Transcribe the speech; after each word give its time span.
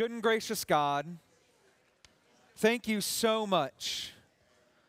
Good 0.00 0.12
and 0.12 0.22
gracious 0.22 0.64
God, 0.64 1.18
thank 2.56 2.88
you 2.88 3.02
so 3.02 3.46
much 3.46 4.14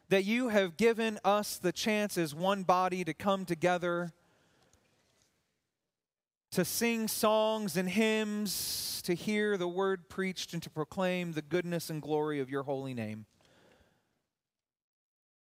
that 0.07 0.23
you 0.23 0.47
have 0.47 0.77
given 0.77 1.19
us 1.25 1.57
the 1.57 1.73
chance 1.73 2.17
as 2.17 2.33
one 2.33 2.63
body 2.63 3.03
to 3.03 3.13
come 3.13 3.43
together, 3.43 4.13
to 6.51 6.63
sing 6.63 7.09
songs 7.09 7.75
and 7.75 7.89
hymns, 7.89 9.01
to 9.03 9.13
hear 9.13 9.57
the 9.57 9.67
word 9.67 10.07
preached, 10.07 10.53
and 10.53 10.63
to 10.63 10.69
proclaim 10.69 11.33
the 11.33 11.41
goodness 11.41 11.89
and 11.89 12.01
glory 12.01 12.39
of 12.39 12.49
your 12.49 12.63
holy 12.63 12.93
name. 12.93 13.25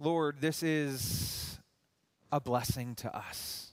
Lord, 0.01 0.41
this 0.41 0.65
is 0.65 1.61
a 2.33 2.41
blessing 2.41 2.97
to 2.97 3.17
us. 3.17 3.71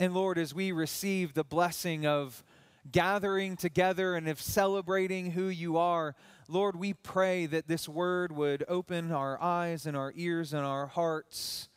And 0.00 0.12
Lord, 0.12 0.36
as 0.36 0.52
we 0.52 0.72
receive 0.72 1.34
the 1.34 1.44
blessing 1.44 2.04
of 2.04 2.42
gathering 2.90 3.56
together 3.56 4.14
and 4.14 4.28
of 4.28 4.40
celebrating 4.40 5.30
who 5.32 5.48
you 5.48 5.76
are, 5.76 6.14
Lord, 6.48 6.76
we 6.76 6.92
pray 6.92 7.46
that 7.46 7.68
this 7.68 7.88
word 7.88 8.32
would 8.32 8.64
open 8.68 9.10
our 9.12 9.40
eyes 9.40 9.86
and 9.86 9.96
our 9.96 10.12
ears 10.16 10.52
and 10.52 10.64
our 10.64 10.86
hearts 10.86 11.68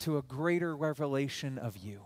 to 0.00 0.18
a 0.18 0.22
greater 0.22 0.76
revelation 0.76 1.58
of 1.58 1.76
you. 1.76 2.02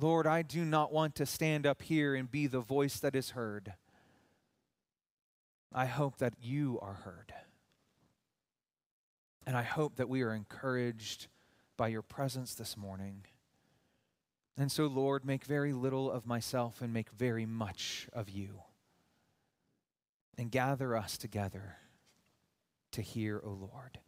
Lord, 0.00 0.26
I 0.26 0.42
do 0.42 0.64
not 0.64 0.92
want 0.92 1.14
to 1.16 1.26
stand 1.26 1.66
up 1.66 1.82
here 1.82 2.14
and 2.14 2.30
be 2.30 2.46
the 2.46 2.60
voice 2.60 2.98
that 2.98 3.14
is 3.14 3.30
heard. 3.30 3.74
I 5.72 5.86
hope 5.86 6.18
that 6.18 6.34
you 6.42 6.78
are 6.82 6.94
heard. 7.04 7.32
And 9.46 9.56
I 9.56 9.62
hope 9.62 9.96
that 9.96 10.08
we 10.08 10.22
are 10.22 10.32
encouraged 10.32 11.28
by 11.76 11.88
your 11.88 12.02
presence 12.02 12.54
this 12.54 12.76
morning. 12.76 13.24
And 14.56 14.70
so, 14.70 14.86
Lord, 14.86 15.24
make 15.24 15.44
very 15.44 15.72
little 15.72 16.10
of 16.10 16.26
myself 16.26 16.80
and 16.80 16.92
make 16.92 17.10
very 17.10 17.46
much 17.46 18.08
of 18.12 18.30
you. 18.30 18.62
And 20.38 20.50
gather 20.50 20.96
us 20.96 21.16
together 21.16 21.76
to 22.92 23.02
hear, 23.02 23.40
O 23.44 23.50
Lord. 23.50 23.98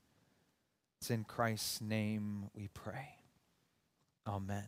It's 1.01 1.11
in 1.11 1.25
Christ's 1.25 1.81
name 1.81 2.51
we 2.55 2.69
pray. 2.69 3.17
Amen. 4.27 4.67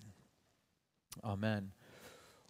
Amen. 1.25 1.73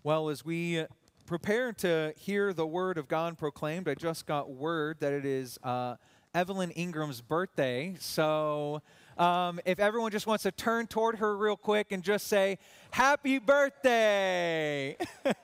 Well, 0.03 0.29
as 0.29 0.45
we 0.45 0.85
prepare 1.27 1.73
to 1.75 2.13
hear 2.17 2.53
the 2.53 2.67
word 2.67 2.99
of 2.99 3.09
God 3.09 3.39
proclaimed, 3.39 3.89
I 3.89 3.95
just 3.95 4.27
got 4.27 4.51
word 4.51 5.01
that 5.01 5.13
it 5.13 5.25
is 5.25 5.59
uh, 5.63 5.97
Evelyn 6.35 6.71
Ingram's 6.71 7.21
birthday. 7.21 7.97
So 7.99 8.83
um, 9.19 9.61
if 9.65 9.81
everyone 9.81 10.13
just 10.13 10.27
wants 10.27 10.45
to 10.45 10.53
turn 10.53 10.87
toward 10.87 11.17
her 11.17 11.37
real 11.37 11.57
quick 11.57 11.93
and 11.93 12.03
just 12.03 12.29
say, 12.29 12.59
Happy 12.91 13.39
birthday! 13.39 14.97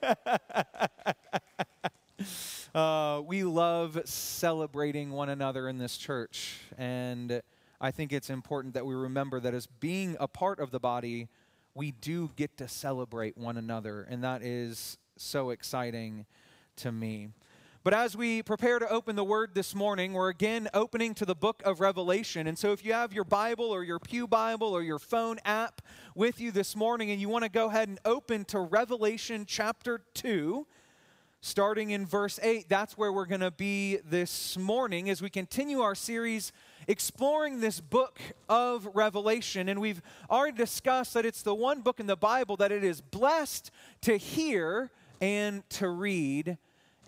uh, 2.75 3.23
we 3.27 3.43
love 3.43 4.01
celebrating 4.05 5.11
one 5.11 5.29
another 5.29 5.69
in 5.69 5.79
this 5.79 5.97
church. 5.97 6.61
And 6.79 7.43
I 7.81 7.91
think 7.91 8.13
it's 8.13 8.31
important 8.31 8.75
that 8.75 8.87
we 8.87 8.95
remember 8.95 9.41
that 9.41 9.55
as 9.55 9.67
being 9.67 10.17
a 10.21 10.29
part 10.29 10.61
of 10.61 10.71
the 10.71 10.81
body, 10.81 11.29
we 11.75 11.91
do 11.91 12.31
get 12.37 12.57
to 12.59 12.69
celebrate 12.69 13.37
one 13.37 13.57
another. 13.57 14.07
And 14.09 14.23
that 14.23 14.43
is 14.43 14.99
so 15.17 15.51
exciting 15.51 16.27
to 16.77 16.93
me. 16.93 17.31
But 17.85 17.93
as 17.93 18.17
we 18.17 18.43
prepare 18.43 18.79
to 18.79 18.89
open 18.89 19.15
the 19.15 19.25
Word 19.25 19.51
this 19.53 19.75
morning, 19.75 20.15
we're 20.15 20.31
again 20.31 20.69
opening 20.73 21.13
to 21.17 21.27
the 21.27 21.35
book 21.35 21.61
of 21.67 21.81
Revelation. 21.81 22.47
And 22.47 22.59
so 22.59 22.73
if 22.73 22.83
you 22.83 22.95
have 22.95 23.13
your 23.13 23.25
Bible 23.25 23.67
or 23.67 23.85
your 23.85 23.99
Pew 23.99 24.27
Bible 24.27 24.69
or 24.69 24.83
your 24.83 24.99
phone 24.99 25.39
app 25.45 25.83
with 26.15 26.41
you 26.41 26.51
this 26.51 26.75
morning 26.75 27.11
and 27.11 27.21
you 27.21 27.29
want 27.29 27.45
to 27.45 27.51
go 27.51 27.69
ahead 27.69 27.89
and 27.89 28.01
open 28.07 28.47
to 28.47 28.61
Revelation 28.61 29.45
chapter 29.47 30.01
2, 30.15 30.67
starting 31.43 31.91
in 31.91 32.07
verse 32.07 32.41
8, 32.43 32.71
that's 32.71 32.97
where 32.97 33.13
we're 33.13 33.27
going 33.27 33.43
to 33.43 33.51
be 33.51 33.99
this 33.99 34.57
morning 34.57 35.11
as 35.11 35.21
we 35.21 35.29
continue 35.29 35.83
our 35.83 35.95
series 35.95 36.53
exploring 36.89 37.61
this 37.61 37.83
book 37.83 38.19
of 38.49 38.89
Revelation. 38.95 39.69
And 39.69 39.79
we've 39.79 40.01
already 40.31 40.57
discussed 40.57 41.13
that 41.13 41.27
it's 41.27 41.43
the 41.43 41.55
one 41.55 41.83
book 41.83 42.01
in 42.01 42.07
the 42.07 42.17
Bible 42.17 42.57
that 42.57 42.73
it 42.73 42.83
is 42.83 43.03
blessed 43.03 43.71
to 44.01 44.17
hear 44.17 44.91
and 45.21 45.69
to 45.69 45.91
read 45.91 46.57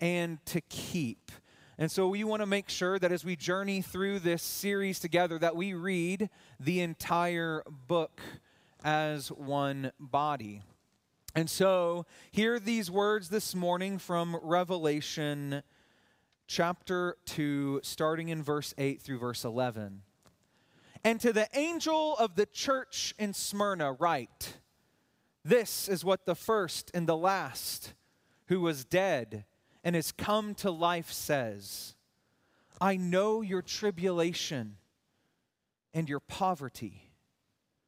and 0.01 0.43
to 0.47 0.61
keep. 0.61 1.31
And 1.77 1.91
so 1.91 2.07
we 2.07 2.23
want 2.23 2.41
to 2.41 2.47
make 2.47 2.69
sure 2.69 2.97
that 2.97 3.11
as 3.11 3.23
we 3.23 3.35
journey 3.35 3.81
through 3.81 4.19
this 4.19 4.41
series 4.41 4.99
together 4.99 5.37
that 5.39 5.55
we 5.55 5.73
read 5.73 6.29
the 6.59 6.81
entire 6.81 7.63
book 7.87 8.19
as 8.83 9.31
one 9.31 9.91
body. 9.99 10.63
And 11.35 11.49
so 11.49 12.07
hear 12.31 12.59
these 12.59 12.89
words 12.89 13.29
this 13.29 13.53
morning 13.53 13.99
from 13.99 14.37
Revelation 14.41 15.61
chapter 16.47 17.17
2 17.25 17.81
starting 17.83 18.29
in 18.29 18.41
verse 18.41 18.73
8 18.77 19.01
through 19.01 19.19
verse 19.19 19.45
11. 19.45 20.01
And 21.03 21.21
to 21.21 21.31
the 21.31 21.47
angel 21.53 22.17
of 22.17 22.35
the 22.35 22.47
church 22.47 23.13
in 23.19 23.33
Smyrna 23.33 23.93
write, 23.93 24.57
this 25.45 25.87
is 25.87 26.03
what 26.03 26.25
the 26.25 26.35
first 26.35 26.89
and 26.93 27.07
the 27.07 27.15
last 27.15 27.93
who 28.47 28.61
was 28.61 28.83
dead 28.83 29.45
and 29.87 29.95
has 29.95 30.11
come 30.11 30.53
to 30.53 30.69
life 30.69 31.13
says, 31.13 31.95
I 32.81 32.97
know 32.97 33.41
your 33.41 33.61
tribulation 33.61 34.75
and 35.93 36.09
your 36.09 36.19
poverty, 36.19 37.09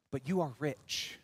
but 0.09 0.25
you 0.25 0.39
are 0.39 0.53
rich. 0.59 1.19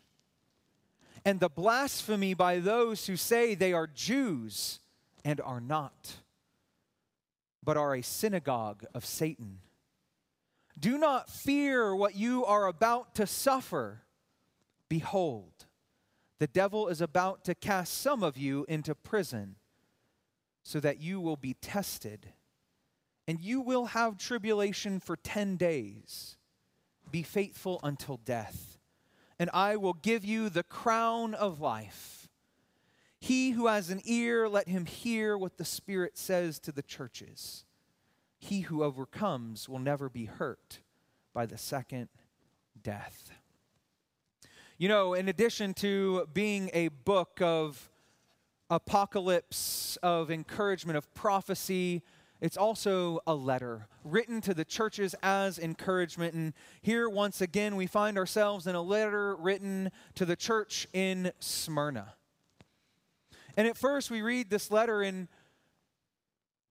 And 1.24 1.40
the 1.40 1.48
blasphemy 1.48 2.34
by 2.34 2.58
those 2.58 3.06
who 3.06 3.16
say 3.16 3.54
they 3.54 3.72
are 3.72 3.86
Jews 3.86 4.80
and 5.24 5.40
are 5.40 5.62
not, 5.62 6.16
but 7.64 7.78
are 7.78 7.94
a 7.94 8.02
synagogue 8.02 8.84
of 8.92 9.06
Satan. 9.06 9.60
Do 10.78 10.98
not 10.98 11.30
fear 11.30 11.96
what 11.96 12.16
you 12.16 12.44
are 12.44 12.66
about 12.66 13.14
to 13.14 13.26
suffer. 13.26 14.02
Behold, 14.90 15.64
the 16.38 16.46
devil 16.46 16.88
is 16.88 17.00
about 17.00 17.46
to 17.46 17.54
cast 17.54 17.94
some 17.94 18.22
of 18.22 18.36
you 18.36 18.66
into 18.68 18.94
prison 18.94 19.56
so 20.66 20.80
that 20.80 21.00
you 21.00 21.20
will 21.20 21.36
be 21.36 21.54
tested. 21.54 22.26
And 23.28 23.40
you 23.40 23.60
will 23.60 23.86
have 23.86 24.18
tribulation 24.18 24.98
for 24.98 25.16
10 25.16 25.56
days. 25.56 26.36
Be 27.08 27.22
faithful 27.22 27.78
until 27.84 28.16
death, 28.16 28.76
and 29.38 29.48
I 29.54 29.76
will 29.76 29.92
give 29.92 30.24
you 30.24 30.48
the 30.48 30.64
crown 30.64 31.34
of 31.34 31.60
life. 31.60 32.28
He 33.20 33.52
who 33.52 33.68
has 33.68 33.90
an 33.90 34.00
ear, 34.04 34.48
let 34.48 34.66
him 34.66 34.86
hear 34.86 35.38
what 35.38 35.56
the 35.56 35.64
Spirit 35.64 36.18
says 36.18 36.58
to 36.60 36.72
the 36.72 36.82
churches. 36.82 37.64
He 38.36 38.62
who 38.62 38.82
overcomes 38.82 39.68
will 39.68 39.78
never 39.78 40.08
be 40.08 40.24
hurt 40.24 40.80
by 41.32 41.46
the 41.46 41.58
second 41.58 42.08
death. 42.82 43.30
You 44.78 44.88
know, 44.88 45.14
in 45.14 45.28
addition 45.28 45.74
to 45.74 46.26
being 46.34 46.70
a 46.72 46.88
book 46.88 47.40
of 47.40 47.88
apocalypse, 48.70 49.96
of 50.02 50.30
encouragement, 50.30 50.96
of 50.96 51.12
prophecy. 51.14 52.02
It's 52.40 52.56
also 52.56 53.20
a 53.26 53.34
letter 53.34 53.88
written 54.04 54.40
to 54.42 54.54
the 54.54 54.64
churches 54.64 55.14
as 55.22 55.58
encouragement. 55.58 56.34
And 56.34 56.52
here, 56.82 57.08
once 57.08 57.40
again, 57.40 57.76
we 57.76 57.86
find 57.86 58.18
ourselves 58.18 58.66
in 58.66 58.74
a 58.74 58.82
letter 58.82 59.36
written 59.36 59.90
to 60.16 60.24
the 60.24 60.36
church 60.36 60.86
in 60.92 61.32
Smyrna. 61.40 62.14
And 63.56 63.66
at 63.66 63.76
first, 63.76 64.10
we 64.10 64.20
read 64.20 64.50
this 64.50 64.70
letter, 64.70 65.00
and 65.00 65.28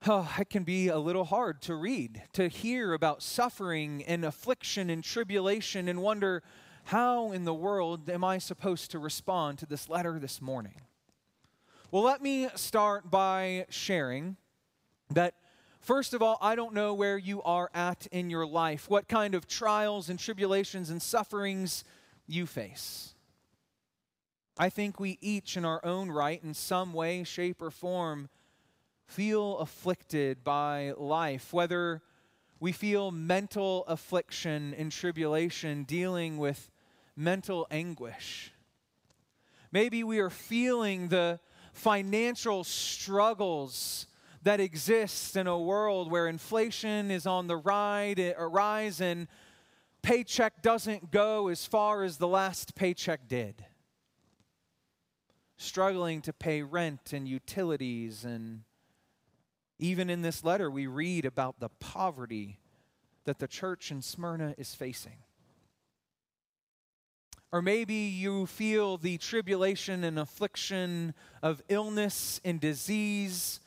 oh, 0.05 0.31
it 0.39 0.51
can 0.51 0.63
be 0.63 0.89
a 0.89 0.99
little 0.99 1.25
hard 1.25 1.61
to 1.63 1.75
read, 1.75 2.21
to 2.33 2.47
hear 2.47 2.93
about 2.93 3.23
suffering 3.23 4.03
and 4.03 4.23
affliction 4.23 4.91
and 4.91 5.03
tribulation, 5.03 5.87
and 5.87 6.01
wonder 6.01 6.43
how 6.85 7.31
in 7.31 7.43
the 7.43 7.53
world 7.55 8.07
am 8.07 8.23
I 8.23 8.37
supposed 8.37 8.91
to 8.91 8.99
respond 8.99 9.57
to 9.59 9.65
this 9.65 9.89
letter 9.89 10.19
this 10.19 10.39
morning? 10.39 10.81
Well, 11.91 12.01
let 12.01 12.21
me 12.21 12.49
start 12.55 13.11
by 13.11 13.67
sharing 13.69 14.37
that, 15.11 15.35
first 15.81 16.15
of 16.15 16.21
all, 16.21 16.39
I 16.41 16.55
don't 16.55 16.73
know 16.73 16.95
where 16.95 17.17
you 17.17 17.43
are 17.43 17.69
at 17.75 18.07
in 18.07 18.31
your 18.31 18.45
life, 18.45 18.89
what 18.89 19.07
kind 19.07 19.35
of 19.35 19.47
trials 19.47 20.09
and 20.09 20.17
tribulations 20.17 20.89
and 20.89 20.99
sufferings 20.99 21.83
you 22.27 22.47
face. 22.47 23.13
I 24.57 24.69
think 24.69 24.99
we 24.99 25.19
each, 25.21 25.57
in 25.57 25.63
our 25.63 25.79
own 25.85 26.09
right, 26.09 26.43
in 26.43 26.55
some 26.55 26.91
way, 26.91 27.23
shape, 27.23 27.61
or 27.61 27.69
form, 27.69 28.29
feel 29.05 29.59
afflicted 29.59 30.43
by 30.43 30.93
life, 30.97 31.53
whether 31.53 32.01
we 32.59 32.71
feel 32.71 33.11
mental 33.11 33.85
affliction 33.87 34.73
and 34.73 34.91
tribulation, 34.91 35.83
dealing 35.83 36.39
with 36.39 36.71
mental 37.15 37.67
anguish. 37.69 38.51
Maybe 39.71 40.03
we 40.03 40.19
are 40.19 40.31
feeling 40.31 41.09
the 41.09 41.39
financial 41.75 42.63
struggles 42.63 44.07
that 44.43 44.59
exist 44.59 45.35
in 45.35 45.45
a 45.45 45.59
world 45.59 46.09
where 46.09 46.27
inflation 46.27 47.11
is 47.11 47.27
on 47.27 47.47
the 47.47 47.57
eh, 48.17 48.33
rise 48.37 49.01
and 49.01 49.27
paycheck 50.01 50.61
doesn't 50.61 51.11
go 51.11 51.49
as 51.49 51.65
far 51.65 52.03
as 52.03 52.17
the 52.17 52.27
last 52.27 52.75
paycheck 52.75 53.27
did. 53.27 53.65
struggling 55.57 56.21
to 56.21 56.33
pay 56.33 56.61
rent 56.61 57.13
and 57.13 57.27
utilities. 57.27 58.25
And 58.25 58.63
even 59.79 60.09
in 60.09 60.21
this 60.21 60.43
letter, 60.43 60.69
we 60.69 60.85
read 60.85 61.25
about 61.25 61.59
the 61.59 61.69
poverty 61.69 62.59
that 63.23 63.39
the 63.39 63.47
church 63.47 63.89
in 63.89 64.01
Smyrna 64.01 64.53
is 64.57 64.75
facing. 64.75 65.24
Or 67.55 67.61
maybe 67.61 67.93
you 67.93 68.47
feel 68.47 68.97
the 68.97 69.17
tribulation 69.17 70.03
and 70.03 70.19
affliction 70.19 71.13
of 71.41 71.61
illness 71.69 72.41
and 72.43 72.59
disease 72.59 73.61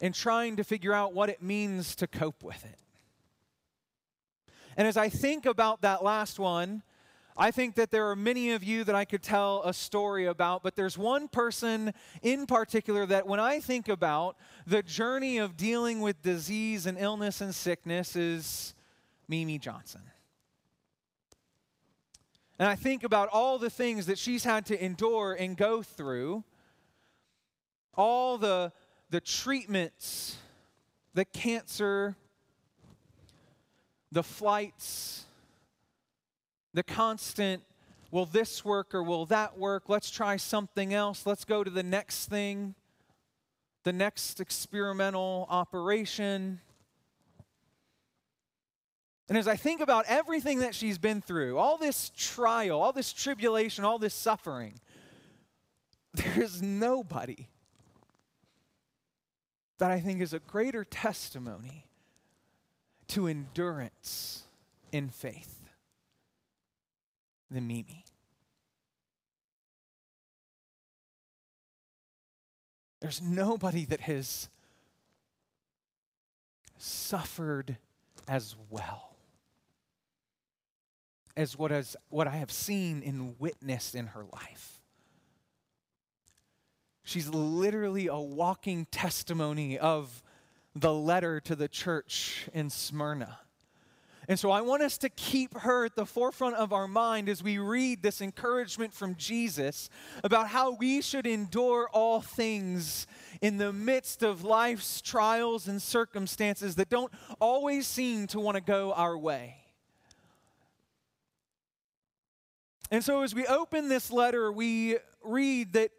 and 0.00 0.14
trying 0.14 0.54
to 0.54 0.62
figure 0.62 0.92
out 0.92 1.14
what 1.14 1.28
it 1.28 1.42
means 1.42 1.96
to 1.96 2.06
cope 2.06 2.44
with 2.44 2.64
it. 2.64 2.78
And 4.76 4.86
as 4.86 4.96
I 4.96 5.08
think 5.08 5.46
about 5.46 5.80
that 5.80 6.04
last 6.04 6.38
one, 6.38 6.84
I 7.36 7.50
think 7.50 7.74
that 7.74 7.90
there 7.90 8.08
are 8.08 8.14
many 8.14 8.52
of 8.52 8.62
you 8.62 8.84
that 8.84 8.94
I 8.94 9.04
could 9.04 9.24
tell 9.24 9.64
a 9.64 9.74
story 9.74 10.26
about, 10.26 10.62
but 10.62 10.76
there's 10.76 10.96
one 10.96 11.26
person 11.26 11.92
in 12.22 12.46
particular 12.46 13.04
that 13.04 13.26
when 13.26 13.40
I 13.40 13.58
think 13.58 13.88
about 13.88 14.36
the 14.64 14.84
journey 14.84 15.38
of 15.38 15.56
dealing 15.56 16.00
with 16.00 16.22
disease 16.22 16.86
and 16.86 16.96
illness 16.96 17.40
and 17.40 17.52
sickness 17.52 18.14
is 18.14 18.76
Mimi 19.26 19.58
Johnson. 19.58 20.02
And 22.58 22.68
I 22.68 22.76
think 22.76 23.02
about 23.02 23.28
all 23.32 23.58
the 23.58 23.70
things 23.70 24.06
that 24.06 24.18
she's 24.18 24.44
had 24.44 24.66
to 24.66 24.84
endure 24.84 25.32
and 25.32 25.56
go 25.56 25.82
through, 25.82 26.44
all 27.96 28.38
the, 28.38 28.72
the 29.10 29.20
treatments, 29.20 30.38
the 31.14 31.24
cancer, 31.24 32.16
the 34.12 34.22
flights, 34.22 35.24
the 36.72 36.84
constant, 36.84 37.62
will 38.12 38.26
this 38.26 38.64
work 38.64 38.94
or 38.94 39.02
will 39.02 39.26
that 39.26 39.58
work? 39.58 39.88
Let's 39.88 40.10
try 40.10 40.36
something 40.36 40.94
else. 40.94 41.26
Let's 41.26 41.44
go 41.44 41.64
to 41.64 41.70
the 41.70 41.82
next 41.82 42.26
thing, 42.26 42.76
the 43.82 43.92
next 43.92 44.40
experimental 44.40 45.46
operation. 45.50 46.60
And 49.28 49.38
as 49.38 49.48
I 49.48 49.56
think 49.56 49.80
about 49.80 50.04
everything 50.06 50.58
that 50.58 50.74
she's 50.74 50.98
been 50.98 51.22
through, 51.22 51.56
all 51.56 51.78
this 51.78 52.10
trial, 52.16 52.80
all 52.80 52.92
this 52.92 53.12
tribulation, 53.12 53.84
all 53.84 53.98
this 53.98 54.14
suffering, 54.14 54.74
there 56.14 56.42
is 56.42 56.60
nobody 56.60 57.48
that 59.78 59.90
I 59.90 60.00
think 60.00 60.20
is 60.20 60.34
a 60.34 60.38
greater 60.38 60.84
testimony 60.84 61.86
to 63.08 63.26
endurance 63.26 64.44
in 64.92 65.08
faith 65.08 65.60
than 67.50 67.66
Mimi. 67.66 68.04
There's 73.00 73.20
nobody 73.20 73.84
that 73.86 74.00
has 74.00 74.48
suffered 76.78 77.76
as 78.28 78.56
well 78.70 79.13
as 81.36 81.58
what, 81.58 81.70
has, 81.70 81.96
what 82.08 82.26
I 82.26 82.36
have 82.36 82.50
seen 82.50 83.02
and 83.04 83.34
witnessed 83.38 83.94
in 83.94 84.08
her 84.08 84.24
life. 84.32 84.80
She's 87.02 87.28
literally 87.28 88.06
a 88.06 88.16
walking 88.16 88.86
testimony 88.90 89.78
of 89.78 90.22
the 90.74 90.92
letter 90.92 91.40
to 91.40 91.54
the 91.54 91.68
church 91.68 92.48
in 92.52 92.70
Smyrna. 92.70 93.38
And 94.26 94.38
so 94.38 94.50
I 94.50 94.62
want 94.62 94.82
us 94.82 94.96
to 94.98 95.10
keep 95.10 95.54
her 95.58 95.84
at 95.84 95.96
the 95.96 96.06
forefront 96.06 96.56
of 96.56 96.72
our 96.72 96.88
mind 96.88 97.28
as 97.28 97.42
we 97.42 97.58
read 97.58 98.02
this 98.02 98.22
encouragement 98.22 98.94
from 98.94 99.16
Jesus 99.16 99.90
about 100.22 100.48
how 100.48 100.72
we 100.72 101.02
should 101.02 101.26
endure 101.26 101.90
all 101.92 102.22
things 102.22 103.06
in 103.42 103.58
the 103.58 103.72
midst 103.72 104.22
of 104.22 104.42
life's 104.42 105.02
trials 105.02 105.68
and 105.68 105.80
circumstances 105.82 106.76
that 106.76 106.88
don't 106.88 107.12
always 107.38 107.86
seem 107.86 108.26
to 108.28 108.40
want 108.40 108.54
to 108.54 108.62
go 108.62 108.94
our 108.94 109.16
way. 109.16 109.63
And 112.90 113.02
so, 113.02 113.22
as 113.22 113.34
we 113.34 113.46
open 113.46 113.88
this 113.88 114.10
letter, 114.10 114.52
we 114.52 114.98
read 115.22 115.72
that 115.72 115.90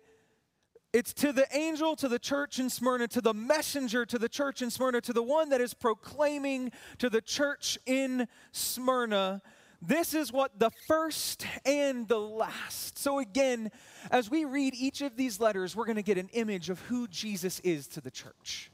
it's 0.94 1.14
to 1.16 1.34
the 1.34 1.46
angel 1.54 1.96
to 1.98 2.08
the 2.08 2.20
church 2.20 2.58
in 2.58 2.70
Smyrna, 2.70 3.08
to 3.10 3.22
the 3.22 3.34
messenger 3.34 4.06
to 4.06 4.18
the 4.18 4.30
church 4.30 4.62
in 4.62 4.72
Smyrna, 4.72 5.02
to 5.02 5.14
the 5.14 5.24
one 5.24 5.50
that 5.50 5.60
is 5.60 5.74
proclaiming 5.74 6.72
to 7.00 7.10
the 7.10 7.22
church 7.22 7.78
in 7.86 8.28
Smyrna. 8.54 9.42
This 9.82 10.14
is 10.14 10.32
what 10.32 10.58
the 10.58 10.72
first 10.88 11.46
and 11.66 12.08
the 12.08 12.20
last. 12.20 12.98
So, 12.98 13.20
again, 13.20 13.72
as 14.10 14.30
we 14.30 14.46
read 14.46 14.74
each 14.74 15.02
of 15.02 15.18
these 15.18 15.40
letters, 15.40 15.76
we're 15.76 15.86
going 15.86 15.98
to 15.98 16.02
get 16.02 16.18
an 16.18 16.30
image 16.34 16.70
of 16.70 16.80
who 16.82 17.08
Jesus 17.08 17.60
is 17.60 17.88
to 17.88 18.02
the 18.02 18.12
church. 18.12 18.72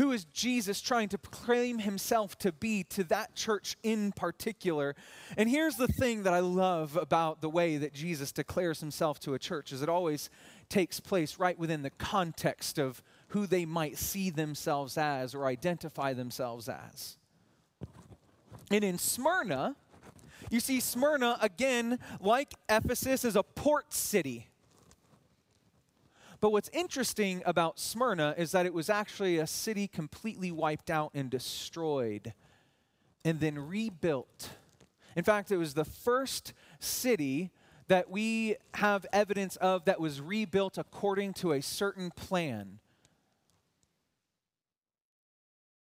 Who 0.00 0.12
is 0.12 0.24
Jesus 0.24 0.80
trying 0.80 1.10
to 1.10 1.18
proclaim 1.18 1.78
himself 1.78 2.38
to 2.38 2.52
be 2.52 2.84
to 2.84 3.04
that 3.04 3.34
church 3.34 3.76
in 3.82 4.12
particular? 4.12 4.96
And 5.36 5.46
here's 5.46 5.76
the 5.76 5.88
thing 5.88 6.22
that 6.22 6.32
I 6.32 6.40
love 6.40 6.96
about 6.96 7.42
the 7.42 7.50
way 7.50 7.76
that 7.76 7.92
Jesus 7.92 8.32
declares 8.32 8.80
himself 8.80 9.20
to 9.20 9.34
a 9.34 9.38
church 9.38 9.72
is 9.72 9.82
it 9.82 9.90
always 9.90 10.30
takes 10.70 11.00
place 11.00 11.38
right 11.38 11.58
within 11.58 11.82
the 11.82 11.90
context 11.90 12.78
of 12.78 13.02
who 13.28 13.46
they 13.46 13.66
might 13.66 13.98
see 13.98 14.30
themselves 14.30 14.96
as 14.96 15.34
or 15.34 15.44
identify 15.44 16.14
themselves 16.14 16.66
as. 16.66 17.18
And 18.70 18.82
in 18.82 18.96
Smyrna, 18.96 19.76
you 20.48 20.60
see 20.60 20.80
Smyrna 20.80 21.36
again, 21.42 21.98
like 22.20 22.54
Ephesus, 22.70 23.22
is 23.22 23.36
a 23.36 23.42
port 23.42 23.92
city. 23.92 24.49
But 26.40 26.52
what's 26.52 26.70
interesting 26.72 27.42
about 27.44 27.78
Smyrna 27.78 28.34
is 28.38 28.52
that 28.52 28.64
it 28.64 28.72
was 28.72 28.88
actually 28.88 29.38
a 29.38 29.46
city 29.46 29.86
completely 29.86 30.50
wiped 30.50 30.90
out 30.90 31.10
and 31.14 31.30
destroyed 31.30 32.32
and 33.24 33.40
then 33.40 33.58
rebuilt. 33.58 34.50
In 35.14 35.24
fact, 35.24 35.50
it 35.50 35.58
was 35.58 35.74
the 35.74 35.84
first 35.84 36.54
city 36.78 37.50
that 37.88 38.08
we 38.08 38.56
have 38.74 39.04
evidence 39.12 39.56
of 39.56 39.84
that 39.84 40.00
was 40.00 40.20
rebuilt 40.20 40.78
according 40.78 41.34
to 41.34 41.52
a 41.52 41.60
certain 41.60 42.10
plan. 42.10 42.78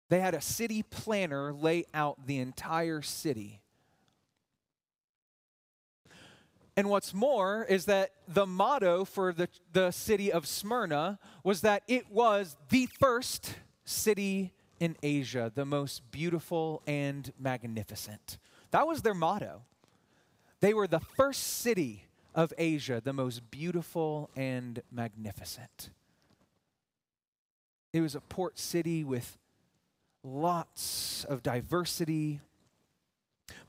They 0.09 0.19
had 0.19 0.33
a 0.33 0.41
city 0.41 0.83
planner 0.83 1.53
lay 1.53 1.85
out 1.93 2.27
the 2.27 2.39
entire 2.39 3.01
city. 3.01 3.60
And 6.77 6.89
what's 6.89 7.13
more 7.13 7.65
is 7.65 7.85
that 7.85 8.11
the 8.27 8.45
motto 8.45 9.03
for 9.03 9.33
the, 9.33 9.49
the 9.73 9.91
city 9.91 10.31
of 10.31 10.47
Smyrna 10.47 11.19
was 11.43 11.61
that 11.61 11.83
it 11.87 12.09
was 12.09 12.55
the 12.69 12.87
first 12.99 13.55
city 13.83 14.53
in 14.79 14.95
Asia, 15.03 15.51
the 15.53 15.65
most 15.65 16.09
beautiful 16.11 16.81
and 16.87 17.31
magnificent. 17.37 18.37
That 18.71 18.87
was 18.87 19.01
their 19.01 19.13
motto. 19.13 19.63
They 20.61 20.73
were 20.73 20.87
the 20.87 20.99
first 20.99 21.43
city 21.43 22.05
of 22.33 22.53
Asia, 22.57 23.01
the 23.03 23.13
most 23.13 23.51
beautiful 23.51 24.29
and 24.35 24.81
magnificent. 24.91 25.89
It 27.91 27.99
was 27.99 28.15
a 28.15 28.21
port 28.21 28.57
city 28.57 29.03
with 29.03 29.37
lots 30.23 31.25
of 31.25 31.43
diversity, 31.43 32.39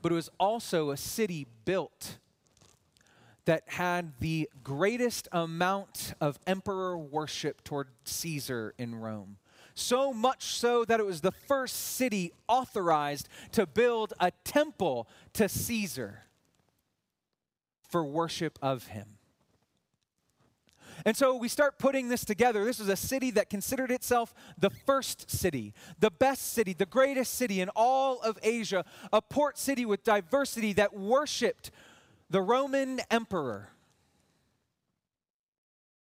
but 0.01 0.11
it 0.11 0.15
was 0.15 0.29
also 0.39 0.91
a 0.91 0.97
city 0.97 1.45
built 1.65 2.19
that 3.45 3.63
had 3.67 4.13
the 4.19 4.49
greatest 4.63 5.27
amount 5.31 6.13
of 6.21 6.39
emperor 6.47 6.97
worship 6.97 7.63
toward 7.63 7.87
Caesar 8.05 8.73
in 8.77 8.95
Rome. 8.95 9.37
So 9.75 10.13
much 10.13 10.43
so 10.43 10.85
that 10.85 10.99
it 10.99 11.05
was 11.05 11.21
the 11.21 11.31
first 11.31 11.75
city 11.95 12.31
authorized 12.47 13.27
to 13.53 13.65
build 13.65 14.13
a 14.19 14.31
temple 14.43 15.07
to 15.33 15.49
Caesar 15.49 16.23
for 17.89 18.03
worship 18.03 18.59
of 18.61 18.87
him. 18.87 19.17
And 21.05 21.17
so 21.17 21.35
we 21.35 21.47
start 21.47 21.79
putting 21.79 22.07
this 22.07 22.23
together. 22.23 22.63
This 22.63 22.79
was 22.79 22.87
a 22.87 22.95
city 22.95 23.31
that 23.31 23.49
considered 23.49 23.91
itself 23.91 24.33
the 24.57 24.69
first 24.69 25.29
city, 25.29 25.73
the 25.99 26.11
best 26.11 26.53
city, 26.53 26.73
the 26.73 26.85
greatest 26.85 27.33
city 27.33 27.61
in 27.61 27.69
all 27.75 28.21
of 28.21 28.37
Asia, 28.41 28.85
a 29.11 29.21
port 29.21 29.57
city 29.57 29.85
with 29.85 30.03
diversity 30.03 30.71
that 30.73 30.93
worshiped 30.93 31.71
the 32.33 32.41
Roman 32.41 32.99
emperor. 33.11 33.69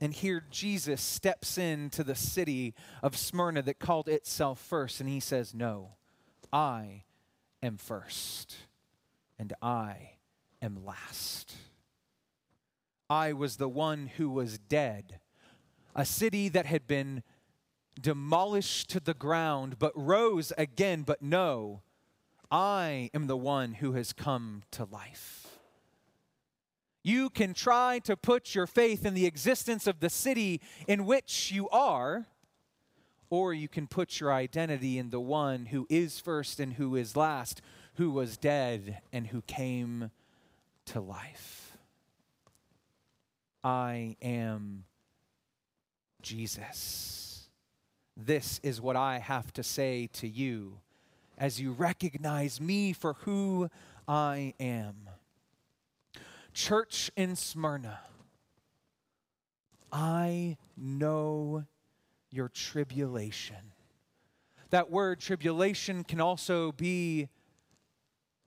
And 0.01 0.15
here 0.15 0.43
Jesus 0.51 1.03
steps 1.03 1.59
into 1.59 2.03
the 2.03 2.15
city 2.15 2.75
of 3.03 3.19
Smyrna 3.19 3.61
that 3.61 3.79
called 3.79 4.09
itself 4.09 4.59
first, 4.59 4.99
and 4.99 5.11
he 5.11 5.21
says, 5.21 5.53
No, 5.53 5.91
I 6.51 7.05
am 7.63 7.77
first, 7.77 8.57
and 9.39 9.53
I 9.61 10.13
am 10.63 10.87
last. 10.87 11.55
I 13.11 13.35
was 13.35 13.59
the 13.59 13.69
one 13.69 14.07
who 14.17 14.31
was 14.31 14.57
dead, 14.57 15.21
a 15.95 16.07
city 16.07 16.49
that 16.49 16.65
had 16.65 16.87
been 16.87 17.25
demolished 18.01 18.89
to 18.89 19.01
the 19.01 19.15
ground, 19.15 19.79
but 19.79 19.93
rose 19.95 20.51
again. 20.57 21.03
But 21.03 21.21
no, 21.21 21.83
I 22.51 23.11
am 23.13 23.27
the 23.27 23.37
one 23.37 23.75
who 23.75 23.93
has 23.93 24.15
come 24.15 24.63
to 24.71 24.85
life. 24.87 25.46
You 27.07 27.31
can 27.31 27.55
try 27.55 28.01
to 28.01 28.17
put 28.17 28.53
your 28.57 28.67
faith 28.67 29.07
in 29.07 29.15
the 29.15 29.27
existence 29.27 29.87
of 29.87 30.01
the 30.01 30.11
city 30.11 30.61
in 30.89 31.07
which 31.07 31.53
you 31.53 31.69
are, 31.69 32.27
or 33.31 33.55
you 33.55 33.69
can 33.69 33.87
put 33.87 34.19
your 34.19 34.33
identity 34.33 34.99
in 34.99 35.11
the 35.11 35.21
one 35.21 35.67
who 35.67 35.87
is 35.89 36.19
first 36.19 36.59
and 36.59 36.73
who 36.73 36.97
is 36.97 37.15
last, 37.15 37.63
who 37.95 38.11
was 38.11 38.37
dead 38.37 39.03
and 39.13 39.29
who 39.29 39.43
came 39.43 40.11
to 40.87 41.01
life. 41.01 41.79
I 43.63 44.17
am 44.21 44.83
Jesus. 46.23 47.47
This 48.17 48.59
is 48.65 48.81
what 48.81 48.97
I 48.97 49.21
have 49.21 49.53
to 49.53 49.63
say 49.63 50.09
to 50.15 50.27
you 50.27 50.81
as 51.39 51.61
you 51.61 51.71
recognize 51.71 52.61
me 52.61 52.93
for 52.93 53.13
who 53.21 53.71
I 54.09 54.55
am. 54.59 55.09
Church 56.57 57.11
in 57.17 57.37
Smyrna, 57.37 57.99
I 59.93 60.57
know 60.75 61.67
your 62.31 62.49
tribulation. 62.49 63.75
That 64.71 64.91
word 64.91 65.21
tribulation 65.21 66.03
can 66.03 66.19
also 66.19 66.73
be 66.73 67.29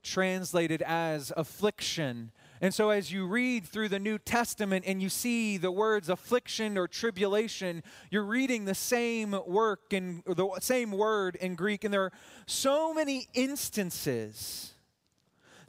translated 0.01 0.81
as 0.81 1.31
affliction. 1.37 2.31
And 2.61 2.73
so, 2.73 2.89
as 2.89 3.11
you 3.11 3.27
read 3.27 3.67
through 3.67 3.89
the 3.89 3.99
New 3.99 4.17
Testament 4.17 4.85
and 4.87 5.03
you 5.03 5.09
see 5.09 5.57
the 5.57 5.71
words 5.71 6.09
affliction 6.09 6.79
or 6.79 6.87
tribulation, 6.87 7.83
you're 8.09 8.23
reading 8.23 8.65
the 8.65 8.73
same 8.73 9.39
work 9.45 9.93
and 9.93 10.23
the 10.25 10.49
same 10.61 10.93
word 10.93 11.35
in 11.35 11.53
Greek. 11.53 11.83
And 11.83 11.93
there 11.93 12.05
are 12.05 12.13
so 12.47 12.91
many 12.91 13.27
instances 13.35 14.73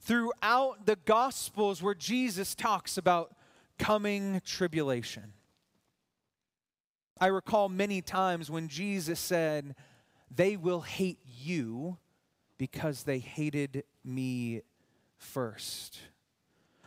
throughout 0.01 0.87
the 0.87 0.97
Gospels 1.05 1.83
where 1.83 1.95
Jesus 1.95 2.55
talks 2.55 2.97
about 2.97 3.35
coming 3.79 4.41
tribulation. 4.45 5.33
I 7.21 7.27
recall 7.27 7.69
many 7.69 8.01
times 8.01 8.51
when 8.51 8.69
Jesus 8.69 9.21
said, 9.21 9.75
They 10.35 10.57
will 10.57 10.81
hate 10.81 11.21
you 11.25 11.99
because 12.57 13.03
they 13.03 13.19
hated 13.19 13.85
me 14.05 14.63
first. 15.19 15.99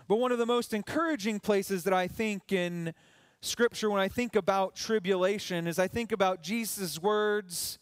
But 0.07 0.17
one 0.17 0.31
of 0.31 0.37
the 0.37 0.45
most 0.45 0.73
encouraging 0.73 1.39
places 1.39 1.83
that 1.83 1.93
I 1.93 2.07
think 2.07 2.51
in 2.51 2.93
Scripture 3.41 3.89
when 3.89 4.01
I 4.01 4.07
think 4.07 4.35
about 4.35 4.75
tribulation 4.75 5.67
is 5.67 5.77
I 5.77 5.87
think 5.87 6.11
about 6.11 6.41
Jesus' 6.41 6.99
words 6.99 7.77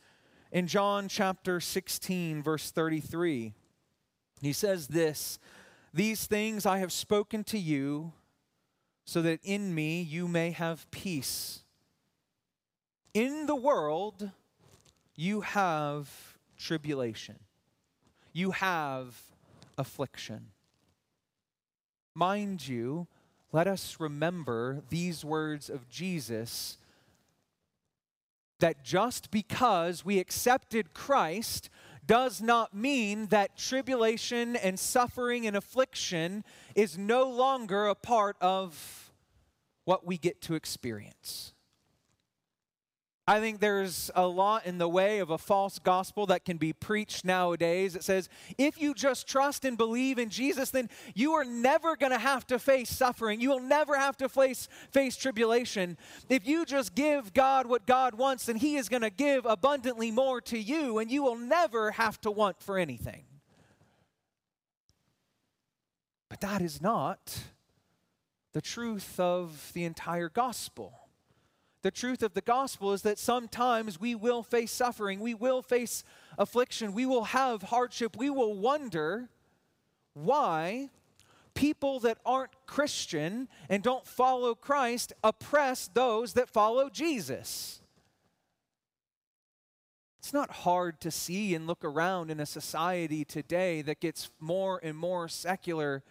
in 0.51 0.67
John 0.67 1.07
chapter 1.07 1.59
16, 1.59 2.43
verse 2.43 2.71
33. 2.71 3.53
He 4.41 4.53
says 4.53 4.87
this 4.87 5.39
These 5.93 6.25
things 6.25 6.65
I 6.65 6.79
have 6.79 6.91
spoken 6.91 7.43
to 7.45 7.57
you 7.57 8.13
so 9.05 9.21
that 9.21 9.39
in 9.43 9.73
me 9.73 10.01
you 10.01 10.27
may 10.27 10.51
have 10.51 10.89
peace. 10.91 11.59
In 13.13 13.45
the 13.45 13.55
world, 13.55 14.31
you 15.15 15.41
have 15.41 16.37
tribulation, 16.57 17.39
you 18.33 18.51
have 18.51 19.21
affliction. 19.77 20.47
Mind 22.13 22.67
you, 22.67 23.07
let 23.51 23.67
us 23.67 23.97
remember 23.99 24.81
these 24.89 25.23
words 25.25 25.69
of 25.69 25.89
Jesus 25.89 26.77
that 28.59 28.83
just 28.83 29.31
because 29.31 30.05
we 30.05 30.19
accepted 30.19 30.93
Christ 30.93 31.69
does 32.05 32.41
not 32.41 32.73
mean 32.73 33.27
that 33.27 33.57
tribulation 33.57 34.55
and 34.55 34.79
suffering 34.79 35.45
and 35.47 35.55
affliction 35.55 36.43
is 36.75 36.97
no 36.97 37.29
longer 37.29 37.87
a 37.87 37.95
part 37.95 38.35
of 38.41 39.11
what 39.85 40.05
we 40.05 40.17
get 40.17 40.41
to 40.41 40.55
experience. 40.55 41.53
I 43.27 43.39
think 43.39 43.59
there's 43.59 44.09
a 44.15 44.25
lot 44.25 44.65
in 44.65 44.79
the 44.79 44.89
way 44.89 45.19
of 45.19 45.29
a 45.29 45.37
false 45.37 45.77
gospel 45.77 46.25
that 46.25 46.43
can 46.43 46.57
be 46.57 46.73
preached 46.73 47.23
nowadays. 47.23 47.95
It 47.95 48.03
says, 48.03 48.29
if 48.57 48.81
you 48.81 48.95
just 48.95 49.27
trust 49.27 49.63
and 49.63 49.77
believe 49.77 50.17
in 50.17 50.29
Jesus, 50.29 50.71
then 50.71 50.89
you 51.13 51.33
are 51.33 51.45
never 51.45 51.95
going 51.95 52.11
to 52.11 52.17
have 52.17 52.47
to 52.47 52.57
face 52.57 52.89
suffering. 52.89 53.39
You 53.39 53.49
will 53.49 53.59
never 53.59 53.95
have 53.95 54.17
to 54.17 54.27
face, 54.27 54.67
face 54.89 55.15
tribulation. 55.15 55.97
If 56.29 56.47
you 56.47 56.65
just 56.65 56.95
give 56.95 57.31
God 57.33 57.67
what 57.67 57.85
God 57.85 58.15
wants, 58.15 58.47
then 58.47 58.55
He 58.55 58.75
is 58.75 58.89
going 58.89 59.03
to 59.03 59.11
give 59.11 59.45
abundantly 59.45 60.09
more 60.09 60.41
to 60.41 60.57
you, 60.57 60.97
and 60.97 61.11
you 61.11 61.21
will 61.21 61.37
never 61.37 61.91
have 61.91 62.19
to 62.21 62.31
want 62.31 62.61
for 62.61 62.79
anything. 62.79 63.25
But 66.27 66.41
that 66.41 66.61
is 66.63 66.81
not 66.81 67.39
the 68.53 68.61
truth 68.61 69.19
of 69.19 69.71
the 69.73 69.83
entire 69.83 70.27
gospel 70.27 71.00
the 71.81 71.91
truth 71.91 72.21
of 72.23 72.33
the 72.33 72.41
gospel 72.41 72.93
is 72.93 73.01
that 73.01 73.17
sometimes 73.17 73.99
we 73.99 74.15
will 74.15 74.43
face 74.43 74.71
suffering, 74.71 75.19
we 75.19 75.33
will 75.33 75.61
face 75.61 76.03
affliction, 76.37 76.93
we 76.93 77.05
will 77.05 77.25
have 77.25 77.63
hardship, 77.63 78.15
we 78.15 78.29
will 78.29 78.53
wonder 78.53 79.29
why 80.13 80.89
people 81.53 81.99
that 82.01 82.17
aren't 82.25 82.51
Christian 82.65 83.47
and 83.69 83.83
don't 83.83 84.05
follow 84.05 84.55
Christ 84.55 85.13
oppress 85.23 85.89
those 85.93 86.33
that 86.33 86.49
follow 86.49 86.89
Jesus. 86.89 87.81
It's 90.19 90.33
not 90.33 90.51
hard 90.51 91.01
to 91.01 91.09
see 91.09 91.55
and 91.55 91.65
look 91.65 91.83
around 91.83 92.29
in 92.29 92.39
a 92.39 92.45
society 92.45 93.25
today 93.25 93.81
that 93.81 93.99
gets 93.99 94.29
more 94.39 94.79
and 94.83 94.95
more 94.95 95.27
secular 95.27 96.03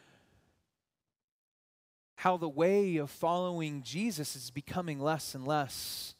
how 2.21 2.37
the 2.37 2.47
way 2.47 2.99
of 2.99 3.11
following 3.11 3.83
Jesus 3.83 4.37
is 4.37 4.51
becoming 4.51 5.01
less 5.01 5.35
and 5.35 5.47
less 5.47 6.15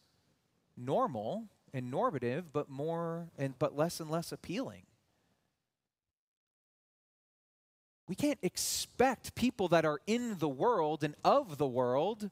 normal 0.75 1.45
and 1.75 1.91
normative, 1.91 2.55
but 2.55 2.71
more 2.71 3.29
and 3.37 3.59
but 3.59 3.77
less 3.77 4.01
and 4.01 4.11
less 4.11 4.33
appealing. 4.33 4.85
We 8.09 8.15
can't 8.15 8.39
expect 8.41 9.35
people 9.35 9.69
that 9.69 9.85
are 9.85 10.01
in 10.07 10.39
the 10.39 10.49
world 10.49 11.05
and 11.05 11.15
of 11.23 11.59
the 11.59 11.67
world 11.67 12.31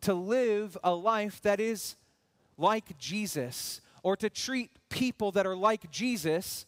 to 0.00 0.14
live 0.14 0.78
a 0.82 0.94
life 0.94 1.42
that 1.42 1.60
is 1.60 1.96
like 2.56 2.96
Jesus 2.96 3.82
or 4.02 4.16
to 4.16 4.30
treat 4.30 4.70
people 4.88 5.30
that 5.32 5.46
are 5.46 5.56
like 5.56 5.90
Jesus 5.90 6.64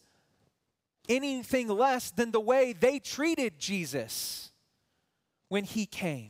anything 1.09 1.67
less 1.67 2.11
than 2.11 2.29
the 2.29 2.39
way 2.39 2.73
they 2.73 2.99
treated 2.99 3.57
Jesus 3.57 4.51
when 5.49 5.63
he 5.63 5.87
came 5.87 6.29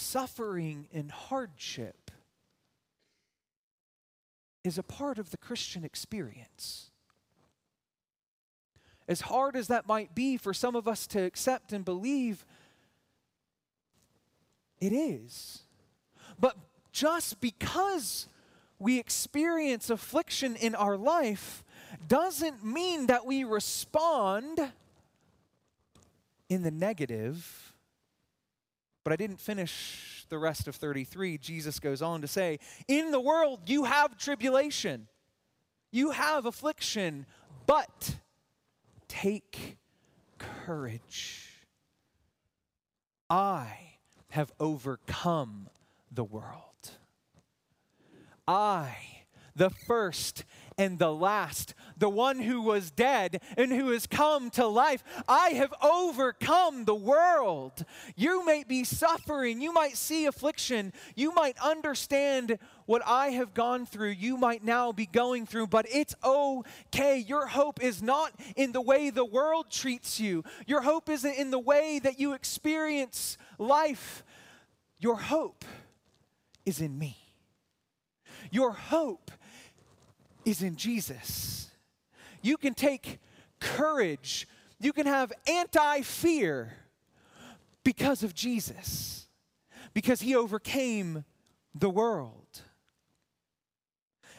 suffering 0.00 0.88
and 0.92 1.10
hardship 1.10 2.10
is 4.64 4.78
a 4.78 4.82
part 4.82 5.18
of 5.18 5.30
the 5.30 5.36
Christian 5.36 5.84
experience. 5.84 6.90
As 9.08 9.22
hard 9.22 9.56
as 9.56 9.68
that 9.68 9.86
might 9.86 10.14
be 10.14 10.36
for 10.36 10.54
some 10.54 10.76
of 10.76 10.86
us 10.86 11.06
to 11.08 11.22
accept 11.22 11.72
and 11.72 11.84
believe, 11.84 12.44
it 14.80 14.92
is. 14.92 15.62
But 16.38 16.56
just 16.92 17.40
because 17.40 18.28
we 18.78 18.98
experience 18.98 19.90
affliction 19.90 20.56
in 20.56 20.74
our 20.74 20.96
life 20.96 21.64
doesn't 22.06 22.64
mean 22.64 23.06
that 23.06 23.26
we 23.26 23.44
respond 23.44 24.72
in 26.48 26.62
the 26.62 26.70
negative 26.70 27.69
but 29.04 29.12
I 29.12 29.16
didn't 29.16 29.40
finish 29.40 30.26
the 30.28 30.38
rest 30.38 30.68
of 30.68 30.76
33. 30.76 31.38
Jesus 31.38 31.78
goes 31.80 32.02
on 32.02 32.20
to 32.20 32.28
say, 32.28 32.58
In 32.88 33.10
the 33.10 33.20
world 33.20 33.60
you 33.66 33.84
have 33.84 34.16
tribulation, 34.16 35.08
you 35.90 36.10
have 36.10 36.46
affliction, 36.46 37.26
but 37.66 38.16
take 39.08 39.78
courage. 40.38 41.46
I 43.28 43.76
have 44.30 44.52
overcome 44.58 45.68
the 46.10 46.24
world. 46.24 46.90
I, 48.46 48.96
the 49.60 49.68
first 49.68 50.44
and 50.78 50.98
the 50.98 51.12
last, 51.12 51.74
the 51.98 52.08
one 52.08 52.38
who 52.38 52.62
was 52.62 52.90
dead 52.90 53.42
and 53.58 53.70
who 53.70 53.90
has 53.90 54.06
come 54.06 54.48
to 54.48 54.66
life. 54.66 55.04
I 55.28 55.50
have 55.50 55.74
overcome 55.82 56.86
the 56.86 56.94
world. 56.94 57.84
You 58.16 58.42
may 58.46 58.64
be 58.64 58.84
suffering, 58.84 59.60
you 59.60 59.70
might 59.70 59.98
see 59.98 60.24
affliction, 60.24 60.94
you 61.14 61.34
might 61.34 61.58
understand 61.62 62.58
what 62.86 63.02
I 63.04 63.32
have 63.32 63.52
gone 63.52 63.84
through, 63.84 64.12
you 64.12 64.38
might 64.38 64.64
now 64.64 64.92
be 64.92 65.04
going 65.04 65.44
through, 65.44 65.66
but 65.66 65.84
it's 65.92 66.14
okay. 66.24 67.18
Your 67.18 67.46
hope 67.48 67.82
is 67.82 68.02
not 68.02 68.32
in 68.56 68.72
the 68.72 68.80
way 68.80 69.10
the 69.10 69.26
world 69.26 69.66
treats 69.70 70.18
you, 70.18 70.42
your 70.66 70.80
hope 70.80 71.10
isn't 71.10 71.34
in 71.34 71.50
the 71.50 71.58
way 71.58 72.00
that 72.02 72.18
you 72.18 72.32
experience 72.32 73.36
life. 73.58 74.24
Your 74.98 75.16
hope 75.16 75.66
is 76.64 76.80
in 76.80 76.98
me. 76.98 77.18
Your 78.50 78.72
hope 78.72 79.30
is 80.44 80.62
in 80.62 80.76
Jesus. 80.76 81.70
You 82.42 82.56
can 82.56 82.74
take 82.74 83.18
courage, 83.60 84.48
you 84.78 84.92
can 84.92 85.06
have 85.06 85.32
anti 85.46 86.02
fear, 86.02 86.72
Because 87.84 88.22
of 88.22 88.34
Jesus, 88.34 89.28
because 89.94 90.20
he 90.20 90.34
overcame 90.34 91.24
the 91.74 91.90
world. 91.90 92.62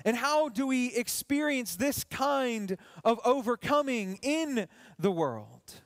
And 0.03 0.17
how 0.17 0.49
do 0.49 0.67
we 0.67 0.93
experience 0.95 1.75
this 1.75 2.03
kind 2.03 2.77
of 3.03 3.19
overcoming 3.23 4.19
in 4.21 4.67
the 4.97 5.11
world? 5.11 5.81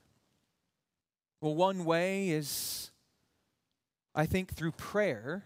Well, 1.42 1.56
one 1.56 1.86
way 1.86 2.30
is, 2.30 2.92
I 4.14 4.26
think, 4.26 4.54
through 4.54 4.72
prayer. 4.72 5.46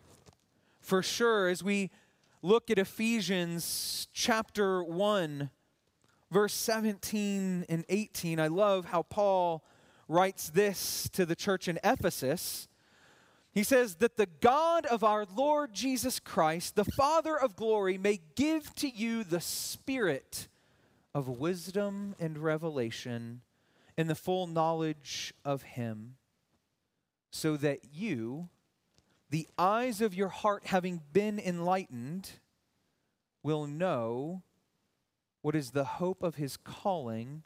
For 0.81 1.03
sure, 1.03 1.49
as 1.49 1.63
we 1.63 1.91
look 2.41 2.71
at 2.71 2.77
Ephesians 2.77 4.07
chapter 4.13 4.83
1, 4.83 5.49
verse 6.31 6.53
17 6.53 7.65
and 7.67 7.85
18, 7.89 8.39
I 8.39 8.47
love 8.47 8.85
how 8.85 9.03
Paul 9.03 9.63
writes 10.07 10.49
this 10.49 11.09
to 11.13 11.25
the 11.25 11.35
church 11.35 11.67
in 11.67 11.79
Ephesus. 11.83 12.67
He 13.51 13.63
says 13.63 13.95
that 13.95 14.15
the 14.15 14.29
God 14.41 14.85
of 14.85 15.03
our 15.03 15.25
Lord 15.35 15.73
Jesus 15.73 16.19
Christ, 16.19 16.75
the 16.75 16.85
Father 16.85 17.35
of 17.35 17.55
glory, 17.55 17.97
may 17.97 18.19
give 18.35 18.73
to 18.75 18.87
you 18.87 19.23
the 19.23 19.41
spirit 19.41 20.47
of 21.13 21.27
wisdom 21.27 22.15
and 22.19 22.37
revelation 22.37 23.41
in 23.97 24.07
the 24.07 24.15
full 24.15 24.47
knowledge 24.47 25.33
of 25.43 25.63
Him, 25.63 26.15
so 27.31 27.57
that 27.57 27.79
you, 27.93 28.49
the 29.29 29.47
eyes 29.57 30.01
of 30.01 30.13
your 30.13 30.29
heart 30.29 30.67
having 30.67 31.01
been 31.13 31.39
enlightened, 31.39 32.31
will 33.43 33.67
know 33.67 34.41
what 35.41 35.55
is 35.55 35.71
the 35.71 35.85
hope 35.85 36.23
of 36.23 36.35
His 36.35 36.57
calling, 36.57 37.43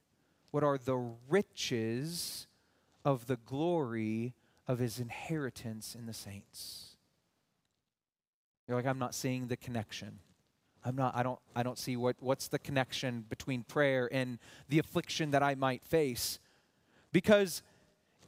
what 0.51 0.63
are 0.63 0.77
the 0.77 1.13
riches 1.29 2.47
of 3.05 3.27
the 3.27 3.37
glory 3.37 4.33
of 4.67 4.79
his 4.79 4.99
inheritance 4.99 5.95
in 5.95 6.05
the 6.05 6.13
saints. 6.13 6.95
You're 8.67 8.77
like, 8.77 8.85
I'm 8.85 8.99
not 8.99 9.13
seeing 9.13 9.47
the 9.47 9.57
connection. 9.57 10.19
I'm 10.85 10.95
not, 10.95 11.15
I 11.15 11.23
don't, 11.23 11.39
I 11.55 11.63
don't 11.63 11.77
see 11.77 11.97
what, 11.97 12.15
what's 12.19 12.47
the 12.47 12.59
connection 12.59 13.25
between 13.29 13.63
prayer 13.63 14.09
and 14.11 14.39
the 14.69 14.79
affliction 14.79 15.31
that 15.31 15.43
I 15.43 15.55
might 15.55 15.83
face. 15.83 16.39
Because 17.11 17.61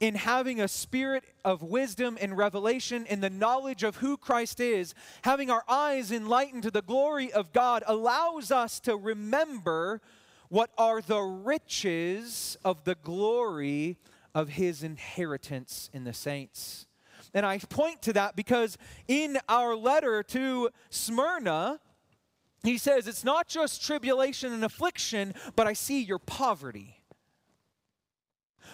in 0.00 0.14
having 0.14 0.60
a 0.60 0.68
spirit 0.68 1.24
of 1.44 1.62
wisdom 1.62 2.18
and 2.20 2.36
revelation 2.36 3.06
in 3.06 3.20
the 3.20 3.30
knowledge 3.30 3.82
of 3.82 3.96
who 3.96 4.16
Christ 4.16 4.60
is, 4.60 4.94
having 5.22 5.50
our 5.50 5.64
eyes 5.68 6.12
enlightened 6.12 6.62
to 6.64 6.70
the 6.70 6.82
glory 6.82 7.32
of 7.32 7.52
God 7.52 7.82
allows 7.86 8.50
us 8.50 8.80
to 8.80 8.96
remember 8.96 10.00
what 10.48 10.70
are 10.78 11.00
the 11.00 11.20
riches 11.20 12.56
of 12.64 12.84
the 12.84 12.94
glory 12.94 13.96
of 14.34 14.50
his 14.50 14.82
inheritance 14.82 15.90
in 15.92 16.04
the 16.04 16.12
saints. 16.12 16.86
And 17.34 17.44
I 17.44 17.58
point 17.58 18.02
to 18.02 18.12
that 18.14 18.36
because 18.36 18.78
in 19.08 19.38
our 19.48 19.74
letter 19.74 20.22
to 20.22 20.70
Smyrna, 20.90 21.80
he 22.62 22.78
says, 22.78 23.06
It's 23.06 23.24
not 23.24 23.48
just 23.48 23.84
tribulation 23.84 24.52
and 24.52 24.64
affliction, 24.64 25.34
but 25.54 25.66
I 25.66 25.72
see 25.72 26.02
your 26.02 26.18
poverty. 26.18 26.95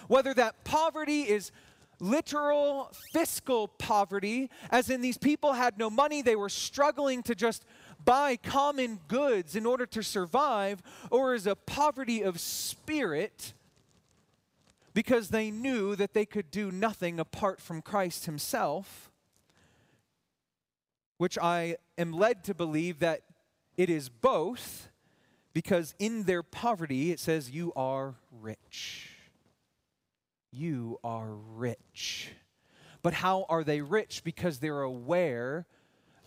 Whether 0.07 0.33
that 0.35 0.63
poverty 0.63 1.21
is 1.21 1.51
literal 1.99 2.91
fiscal 3.11 3.67
poverty, 3.67 4.49
as 4.69 4.89
in 4.89 5.01
these 5.01 5.17
people 5.17 5.53
had 5.53 5.77
no 5.77 5.89
money, 5.89 6.21
they 6.21 6.35
were 6.35 6.49
struggling 6.49 7.23
to 7.23 7.35
just 7.35 7.65
buy 8.03 8.35
common 8.35 8.99
goods 9.07 9.55
in 9.55 9.65
order 9.65 9.85
to 9.85 10.03
survive, 10.03 10.81
or 11.09 11.33
is 11.33 11.47
a 11.47 11.55
poverty 11.55 12.21
of 12.21 12.39
spirit 12.39 13.53
because 14.93 15.29
they 15.29 15.49
knew 15.49 15.95
that 15.95 16.13
they 16.13 16.25
could 16.25 16.51
do 16.51 16.71
nothing 16.71 17.19
apart 17.19 17.59
from 17.59 17.81
Christ 17.81 18.25
Himself, 18.25 19.11
which 21.17 21.37
I 21.37 21.77
am 21.97 22.11
led 22.11 22.43
to 22.45 22.53
believe 22.53 22.99
that 22.99 23.21
it 23.75 23.89
is 23.89 24.09
both, 24.09 24.89
because 25.53 25.95
in 25.97 26.23
their 26.23 26.43
poverty 26.43 27.11
it 27.11 27.19
says, 27.19 27.49
You 27.49 27.73
are 27.75 28.15
rich. 28.41 29.12
You 30.53 30.99
are 31.03 31.31
rich. 31.31 32.29
But 33.01 33.15
how 33.15 33.45
are 33.49 33.63
they 33.63 33.81
rich? 33.81 34.23
Because 34.23 34.59
they're 34.59 34.83
aware, 34.83 35.65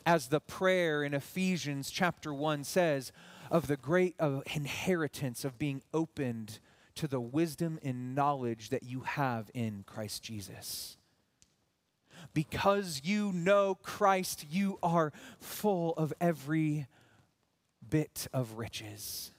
as 0.05 0.29
the 0.29 0.41
prayer 0.41 1.05
in 1.05 1.15
Ephesians 1.15 1.91
chapter 1.91 2.35
1 2.35 2.65
says, 2.65 3.13
of 3.51 3.69
the 3.69 3.77
great 3.77 4.17
inheritance 4.55 5.45
of 5.45 5.59
being 5.59 5.81
opened 5.95 6.59
to 6.97 7.07
the 7.07 7.21
wisdom 7.21 7.79
and 7.83 8.15
knowledge 8.15 8.71
that 8.71 8.83
you 8.83 9.01
have 9.01 9.51
in 9.55 9.85
Christ 9.87 10.23
Jesus. 10.25 10.97
Because 12.35 13.03
you 13.05 13.33
know 13.33 13.77
Christ, 13.77 14.47
you 14.51 14.79
are 14.83 15.13
full 15.39 15.95
of 15.95 16.13
every 16.21 16.89
bit 17.89 18.27
of 18.33 18.59
riches. 18.59 19.31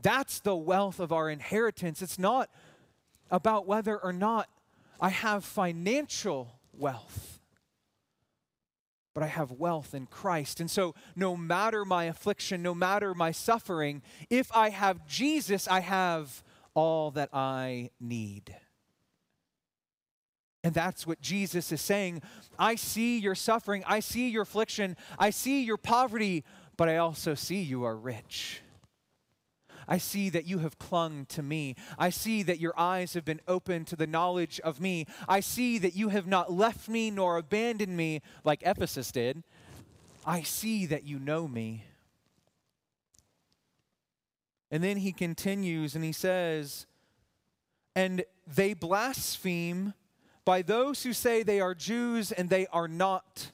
That's 0.00 0.40
the 0.40 0.56
wealth 0.56 1.00
of 1.00 1.12
our 1.12 1.28
inheritance. 1.28 2.00
It's 2.00 2.18
not 2.18 2.50
about 3.30 3.66
whether 3.66 3.98
or 3.98 4.12
not 4.12 4.48
I 5.00 5.10
have 5.10 5.44
financial 5.44 6.58
wealth 6.72 7.36
but 9.16 9.22
I 9.22 9.28
have 9.28 9.50
wealth 9.50 9.94
in 9.94 10.04
Christ. 10.04 10.60
And 10.60 10.70
so, 10.70 10.94
no 11.16 11.38
matter 11.38 11.86
my 11.86 12.04
affliction, 12.04 12.60
no 12.60 12.74
matter 12.74 13.14
my 13.14 13.30
suffering, 13.30 14.02
if 14.28 14.54
I 14.54 14.68
have 14.68 15.06
Jesus, 15.06 15.66
I 15.66 15.80
have 15.80 16.44
all 16.74 17.12
that 17.12 17.30
I 17.32 17.92
need. 17.98 18.54
And 20.62 20.74
that's 20.74 21.06
what 21.06 21.18
Jesus 21.22 21.72
is 21.72 21.80
saying. 21.80 22.20
I 22.58 22.74
see 22.74 23.18
your 23.18 23.34
suffering, 23.34 23.84
I 23.86 24.00
see 24.00 24.28
your 24.28 24.42
affliction, 24.42 24.98
I 25.18 25.30
see 25.30 25.62
your 25.62 25.78
poverty, 25.78 26.44
but 26.76 26.90
I 26.90 26.98
also 26.98 27.34
see 27.34 27.62
you 27.62 27.84
are 27.84 27.96
rich. 27.96 28.60
I 29.88 29.98
see 29.98 30.30
that 30.30 30.46
you 30.46 30.58
have 30.58 30.78
clung 30.78 31.26
to 31.26 31.42
me. 31.42 31.76
I 31.98 32.10
see 32.10 32.42
that 32.42 32.60
your 32.60 32.74
eyes 32.78 33.14
have 33.14 33.24
been 33.24 33.40
opened 33.46 33.86
to 33.88 33.96
the 33.96 34.06
knowledge 34.06 34.60
of 34.60 34.80
me. 34.80 35.06
I 35.28 35.40
see 35.40 35.78
that 35.78 35.94
you 35.94 36.08
have 36.08 36.26
not 36.26 36.52
left 36.52 36.88
me 36.88 37.10
nor 37.10 37.36
abandoned 37.36 37.96
me 37.96 38.20
like 38.42 38.62
Ephesus 38.64 39.12
did. 39.12 39.42
I 40.24 40.42
see 40.42 40.86
that 40.86 41.04
you 41.04 41.18
know 41.18 41.46
me. 41.46 41.84
And 44.70 44.82
then 44.82 44.96
he 44.96 45.12
continues 45.12 45.94
and 45.94 46.04
he 46.04 46.12
says, 46.12 46.86
And 47.94 48.24
they 48.46 48.74
blaspheme 48.74 49.94
by 50.44 50.62
those 50.62 51.04
who 51.04 51.12
say 51.12 51.42
they 51.42 51.60
are 51.60 51.74
Jews 51.74 52.32
and 52.32 52.50
they 52.50 52.66
are 52.68 52.88
not, 52.88 53.52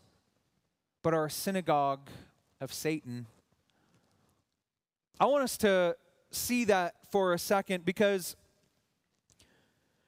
but 1.03 1.13
are 1.13 1.27
a 1.27 1.31
synagogue 1.31 2.09
of 2.61 2.73
Satan. 2.73 3.27
I 5.21 5.27
want 5.27 5.45
us 5.45 5.57
to 5.59 5.97
see 6.35 6.65
that 6.65 6.95
for 7.11 7.33
a 7.33 7.39
second 7.39 7.85
because 7.85 8.37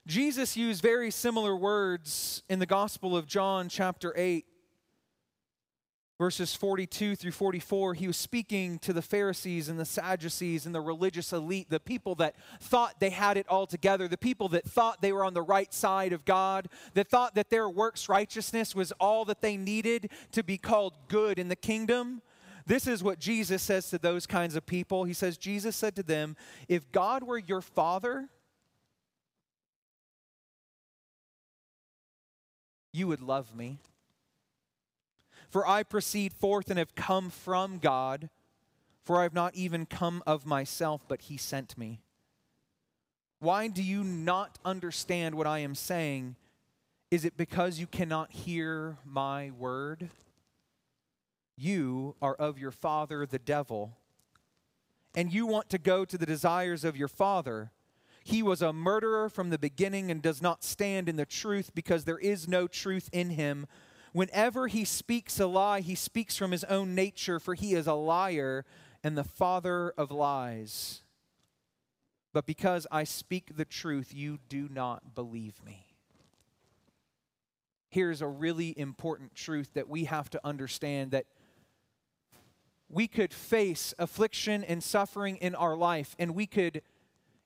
Jesus 0.07 0.57
used 0.57 0.83
very 0.83 1.11
similar 1.11 1.57
words 1.57 2.43
in 2.49 2.59
the 2.59 2.67
Gospel 2.67 3.17
of 3.17 3.27
John, 3.27 3.71
chapter 3.71 4.13
8, 4.15 4.45
verses 6.19 6.55
42 6.55 7.17
through 7.17 7.33
44. 7.33 7.95
He 7.95 8.07
was 8.07 8.17
speaking 8.17 8.79
to 8.81 8.93
the 8.93 9.01
Pharisees 9.01 9.71
and 9.71 9.79
the 9.79 9.85
Sadducees 9.85 10.67
and 10.67 10.75
the 10.75 10.81
religious 10.81 11.33
elite, 11.33 11.71
the 11.71 11.81
people 11.81 12.15
that 12.17 12.35
thought 12.61 13.01
they 13.01 13.11
had 13.11 13.37
it 13.37 13.49
all 13.49 13.67
together, 13.67 14.07
the 14.07 14.19
people 14.19 14.49
that 14.51 14.65
thought 14.65 15.01
they 15.01 15.13
were 15.13 15.25
on 15.25 15.35
the 15.35 15.43
right 15.43 15.73
side 15.73 16.13
of 16.13 16.25
God, 16.25 16.69
that 16.93 17.09
thought 17.09 17.35
that 17.35 17.51
their 17.51 17.69
works 17.69 18.09
righteousness 18.09 18.75
was 18.75 18.93
all 19.01 19.25
that 19.25 19.41
they 19.41 19.57
needed 19.57 20.11
to 20.33 20.43
be 20.43 20.59
called 20.59 20.95
good 21.09 21.39
in 21.39 21.49
the 21.49 21.57
kingdom. 21.57 22.21
This 22.67 22.87
is 22.87 23.03
what 23.03 23.19
Jesus 23.19 23.63
says 23.63 23.91
to 23.91 23.99
those 23.99 24.27
kinds 24.27 24.57
of 24.57 24.65
people. 24.65 25.05
He 25.05 25.13
says, 25.13 25.37
Jesus 25.37 25.77
said 25.77 25.95
to 25.97 26.03
them, 26.03 26.37
If 26.69 26.91
God 26.93 27.23
were 27.23 27.39
your 27.39 27.61
father, 27.61 28.29
you 32.93 33.07
would 33.09 33.21
love 33.21 33.55
me. 33.55 33.79
For 35.51 35.67
I 35.69 35.83
proceed 35.83 36.33
forth 36.33 36.71
and 36.71 36.79
have 36.79 36.95
come 36.95 37.29
from 37.29 37.79
God, 37.79 38.31
for 39.03 39.19
I 39.19 39.25
have 39.25 39.35
not 39.35 39.55
even 39.55 39.85
come 39.85 40.23
of 40.27 40.47
myself, 40.47 41.03
but 41.07 41.23
he 41.23 41.37
sent 41.37 41.77
me. 41.77 42.01
Why 43.41 43.69
do 43.69 43.83
you 43.83 44.03
not 44.03 44.59
understand 44.65 45.35
what 45.35 45.47
I 45.47 45.59
am 45.59 45.75
saying? 45.75 46.37
Is 47.11 47.27
it 47.27 47.37
because 47.37 47.79
you 47.79 47.87
cannot 47.87 48.33
hear 48.33 48.97
my 49.05 49.51
word? 49.59 50.09
You 51.57 52.17
are 52.21 52.35
of 52.35 52.59
your 52.59 52.71
father, 52.71 53.27
the 53.27 53.39
devil, 53.39 53.97
and 55.15 55.33
you 55.33 55.47
want 55.47 55.71
to 55.71 55.79
go 55.79 56.05
to 56.05 56.19
the 56.19 56.27
desires 56.27 56.85
of 56.85 56.97
your 56.97 57.09
father. 57.09 57.71
He 58.25 58.43
was 58.43 58.63
a 58.63 58.73
murderer 58.73 59.29
from 59.29 59.51
the 59.51 59.59
beginning 59.59 60.11
and 60.11 60.21
does 60.21 60.43
not 60.43 60.65
stand 60.65 61.09
in 61.09 61.17
the 61.17 61.27
truth 61.27 61.71
because 61.75 62.05
there 62.05 62.19
is 62.19 62.49
no 62.49 62.67
truth 62.67 63.09
in 63.13 63.31
him. 63.31 63.67
Whenever 64.13 64.67
he 64.67 64.85
speaks 64.85 65.39
a 65.39 65.47
lie, 65.47 65.81
he 65.81 65.95
speaks 65.95 66.37
from 66.37 66.51
his 66.51 66.65
own 66.65 66.95
nature, 66.95 67.39
for 67.39 67.55
he 67.55 67.75
is 67.75 67.87
a 67.87 67.95
liar 67.95 68.65
and 69.03 69.17
the 69.17 69.25
father 69.25 69.93
of 69.99 70.11
lies. 70.11 71.03
But 72.33 72.47
because 72.47 72.87
I 72.91 73.05
speak 73.05 73.57
the 73.57 73.65
truth, 73.65 74.13
you 74.13 74.39
do 74.49 74.69
not 74.69 75.15
believe 75.15 75.63
me. 75.65 75.87
here's 77.95 78.21
a 78.21 78.27
really 78.27 78.77
important 78.77 79.37
truth 79.37 79.71
that 79.75 79.89
we 79.89 80.05
have 80.05 80.29
to 80.29 80.41
understand 80.45 81.13
that 81.13 81.27
we 82.95 83.09
could 83.09 83.35
face 83.35 83.93
affliction 83.99 84.63
and 84.63 84.81
suffering 84.81 85.37
in 85.39 85.57
our 85.57 85.77
life, 85.77 86.15
and 86.17 86.33
we 86.33 86.47
could 86.47 86.81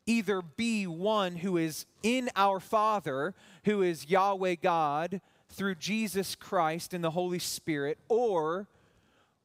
either 0.04 0.42
be 0.42 0.86
one 0.86 1.36
who 1.36 1.56
is 1.56 1.86
in 2.02 2.28
our 2.36 2.60
Father, 2.60 3.34
who 3.64 3.80
is 3.80 4.10
Yahweh 4.10 4.56
God, 4.62 5.22
through 5.48 5.76
Jesus 5.76 6.34
Christ 6.34 6.92
and 6.92 7.02
the 7.02 7.12
Holy 7.12 7.38
Spirit, 7.38 7.98
or 8.10 8.68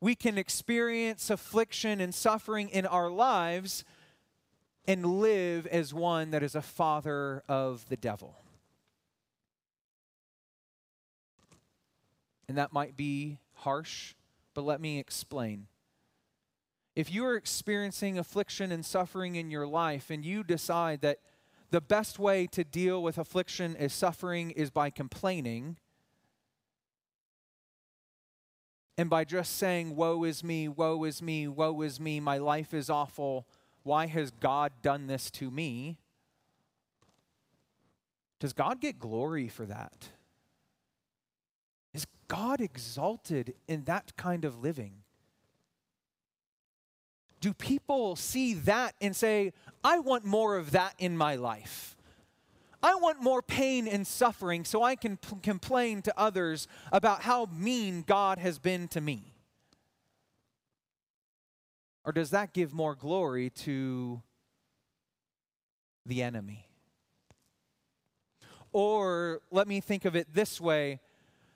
we 0.02 0.14
can 0.14 0.38
experience 0.38 1.30
affliction 1.30 2.02
and 2.02 2.14
suffering 2.14 2.68
in 2.68 2.86
our 2.86 3.10
lives 3.10 3.86
and 4.86 5.06
live 5.06 5.66
as 5.68 5.94
one 5.94 6.32
that 6.32 6.44
is 6.44 6.56
a 6.56 6.62
father 6.62 7.44
of 7.48 7.88
the 7.88 7.96
devil. 7.96 8.36
And 12.50 12.58
that 12.58 12.74
might 12.74 12.98
be 12.98 13.38
harsh, 13.54 14.16
but 14.54 14.66
let 14.66 14.82
me 14.82 15.00
explain. 15.00 15.68
If 16.96 17.12
you 17.12 17.26
are 17.26 17.36
experiencing 17.36 18.20
affliction 18.20 18.72
and 18.72 18.86
suffering 18.86 19.36
in 19.36 19.50
your 19.50 19.66
life 19.66 20.10
and 20.10 20.24
you 20.24 20.44
decide 20.44 21.02
that 21.02 21.20
the 21.72 21.82
best 21.82 22.20
way 22.20 22.46
to 22.48 22.64
deal 22.64 23.02
with 23.02 23.18
affliction 23.18 23.76
is 23.76 23.94
suffering 23.94 24.52
is 24.52 24.70
by 24.70 24.92
complaining, 24.92 25.78
and 28.96 29.10
by 29.10 29.24
just 29.24 29.58
saying, 29.58 29.96
Woe 29.96 30.24
is 30.24 30.44
me, 30.44 30.68
woe 30.68 31.04
is 31.04 31.22
me, 31.22 31.48
woe 31.48 31.82
is 31.82 32.00
me, 32.00 32.20
my 32.20 32.38
life 32.38 32.76
is 32.76 32.90
awful, 32.92 33.48
why 33.82 34.06
has 34.08 34.30
God 34.30 34.72
done 34.82 35.08
this 35.08 35.32
to 35.32 35.50
me? 35.50 35.98
Does 38.40 38.54
God 38.54 38.82
get 38.82 39.00
glory 39.00 39.48
for 39.48 39.66
that? 39.66 40.10
Is 41.94 42.06
God 42.28 42.62
exalted 42.62 43.56
in 43.68 43.86
that 43.86 44.16
kind 44.18 44.46
of 44.46 44.60
living? 44.60 45.03
Do 47.44 47.54
people 47.54 48.16
see 48.16 48.54
that 48.54 48.96
and 49.02 49.14
say, 49.14 49.52
I 49.84 50.00
want 50.00 50.24
more 50.24 50.56
of 50.56 50.72
that 50.72 50.96
in 50.98 51.18
my 51.18 51.36
life? 51.36 51.98
I 52.82 52.96
want 52.96 53.22
more 53.22 53.42
pain 53.42 53.86
and 53.86 54.08
suffering 54.08 54.64
so 54.64 54.82
I 54.82 54.96
can 54.96 55.18
p- 55.18 55.36
complain 55.44 56.02
to 56.04 56.18
others 56.18 56.70
about 56.90 57.24
how 57.24 57.50
mean 57.54 58.06
God 58.08 58.38
has 58.38 58.60
been 58.60 58.88
to 58.90 59.02
me. 59.02 59.34
Or 62.06 62.14
does 62.14 62.30
that 62.30 62.54
give 62.54 62.74
more 62.74 62.96
glory 62.96 63.50
to 63.50 64.22
the 66.06 66.24
enemy? 66.24 66.70
Or 68.72 69.42
let 69.52 69.68
me 69.68 69.82
think 69.82 70.06
of 70.06 70.16
it 70.16 70.34
this 70.34 70.62
way 70.62 71.02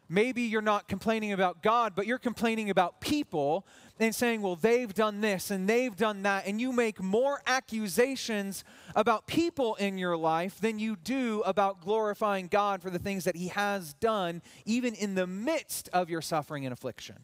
maybe 0.09 0.43
you're 0.43 0.61
not 0.61 0.87
complaining 0.87 1.33
about 1.33 1.61
God, 1.61 1.93
but 1.95 2.07
you're 2.07 2.17
complaining 2.17 2.69
about 2.69 3.01
people 3.01 3.65
and 3.99 4.13
saying, 4.13 4.41
well, 4.41 4.55
they've 4.55 4.93
done 4.93 5.21
this 5.21 5.49
and 5.51 5.67
they've 5.67 5.95
done 5.95 6.23
that, 6.23 6.45
and 6.45 6.61
you 6.61 6.71
make 6.71 7.01
more 7.01 7.41
accusations 7.47 8.63
about 8.95 9.27
people 9.27 9.75
in 9.75 9.97
your 9.97 10.15
life 10.15 10.59
than 10.59 10.79
you 10.79 10.95
do 10.95 11.41
about 11.45 11.81
glorifying 11.81 12.47
God 12.47 12.81
for 12.81 12.89
the 12.89 12.99
things 12.99 13.23
that 13.23 13.35
He 13.35 13.47
has 13.47 13.93
done, 13.93 14.41
even 14.65 14.93
in 14.93 15.15
the 15.15 15.27
midst 15.27 15.89
of 15.93 16.09
your 16.09 16.21
suffering 16.21 16.65
and 16.65 16.73
affliction. 16.73 17.17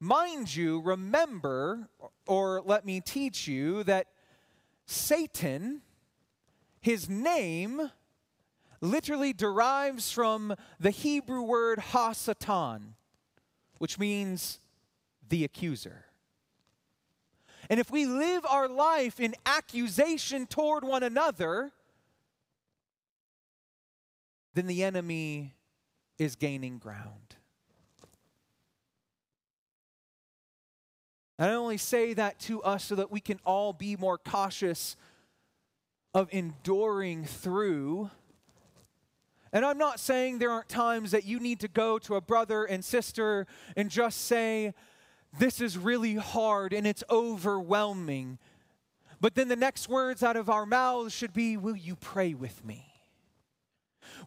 Mind 0.00 0.54
you, 0.54 0.80
remember, 0.80 1.88
or 2.26 2.60
let 2.64 2.84
me 2.84 3.00
teach 3.00 3.46
you, 3.46 3.84
that 3.84 4.08
Satan, 4.84 5.82
his 6.80 7.08
name, 7.08 7.92
literally 8.80 9.32
derives 9.32 10.10
from 10.10 10.56
the 10.80 10.90
Hebrew 10.90 11.42
word 11.42 11.78
hasatan, 11.78 12.94
which 13.78 13.98
means 13.98 14.58
the 15.32 15.44
accuser. 15.44 16.04
And 17.70 17.80
if 17.80 17.90
we 17.90 18.04
live 18.04 18.44
our 18.44 18.68
life 18.68 19.18
in 19.18 19.34
accusation 19.46 20.46
toward 20.46 20.84
one 20.84 21.02
another, 21.02 21.72
then 24.52 24.66
the 24.66 24.84
enemy 24.84 25.54
is 26.18 26.36
gaining 26.36 26.76
ground. 26.76 27.36
And 31.38 31.50
I 31.50 31.54
only 31.54 31.78
say 31.78 32.12
that 32.12 32.38
to 32.40 32.62
us 32.62 32.84
so 32.84 32.94
that 32.96 33.10
we 33.10 33.20
can 33.20 33.40
all 33.46 33.72
be 33.72 33.96
more 33.96 34.18
cautious 34.18 34.96
of 36.12 36.28
enduring 36.30 37.24
through 37.24 38.10
and 39.54 39.66
I'm 39.66 39.76
not 39.76 40.00
saying 40.00 40.38
there 40.38 40.50
aren't 40.50 40.70
times 40.70 41.10
that 41.10 41.24
you 41.24 41.38
need 41.38 41.60
to 41.60 41.68
go 41.68 41.98
to 42.00 42.14
a 42.14 42.22
brother 42.22 42.64
and 42.64 42.82
sister 42.82 43.46
and 43.76 43.90
just 43.90 44.22
say, 44.22 44.72
This 45.38 45.60
is 45.60 45.78
really 45.78 46.14
hard 46.14 46.72
and 46.72 46.86
it's 46.86 47.04
overwhelming. 47.10 48.38
But 49.20 49.34
then 49.34 49.48
the 49.48 49.56
next 49.56 49.88
words 49.88 50.22
out 50.22 50.36
of 50.36 50.50
our 50.50 50.66
mouths 50.66 51.14
should 51.14 51.32
be, 51.32 51.56
Will 51.56 51.76
you 51.76 51.96
pray 51.96 52.34
with 52.34 52.64
me? 52.64 52.92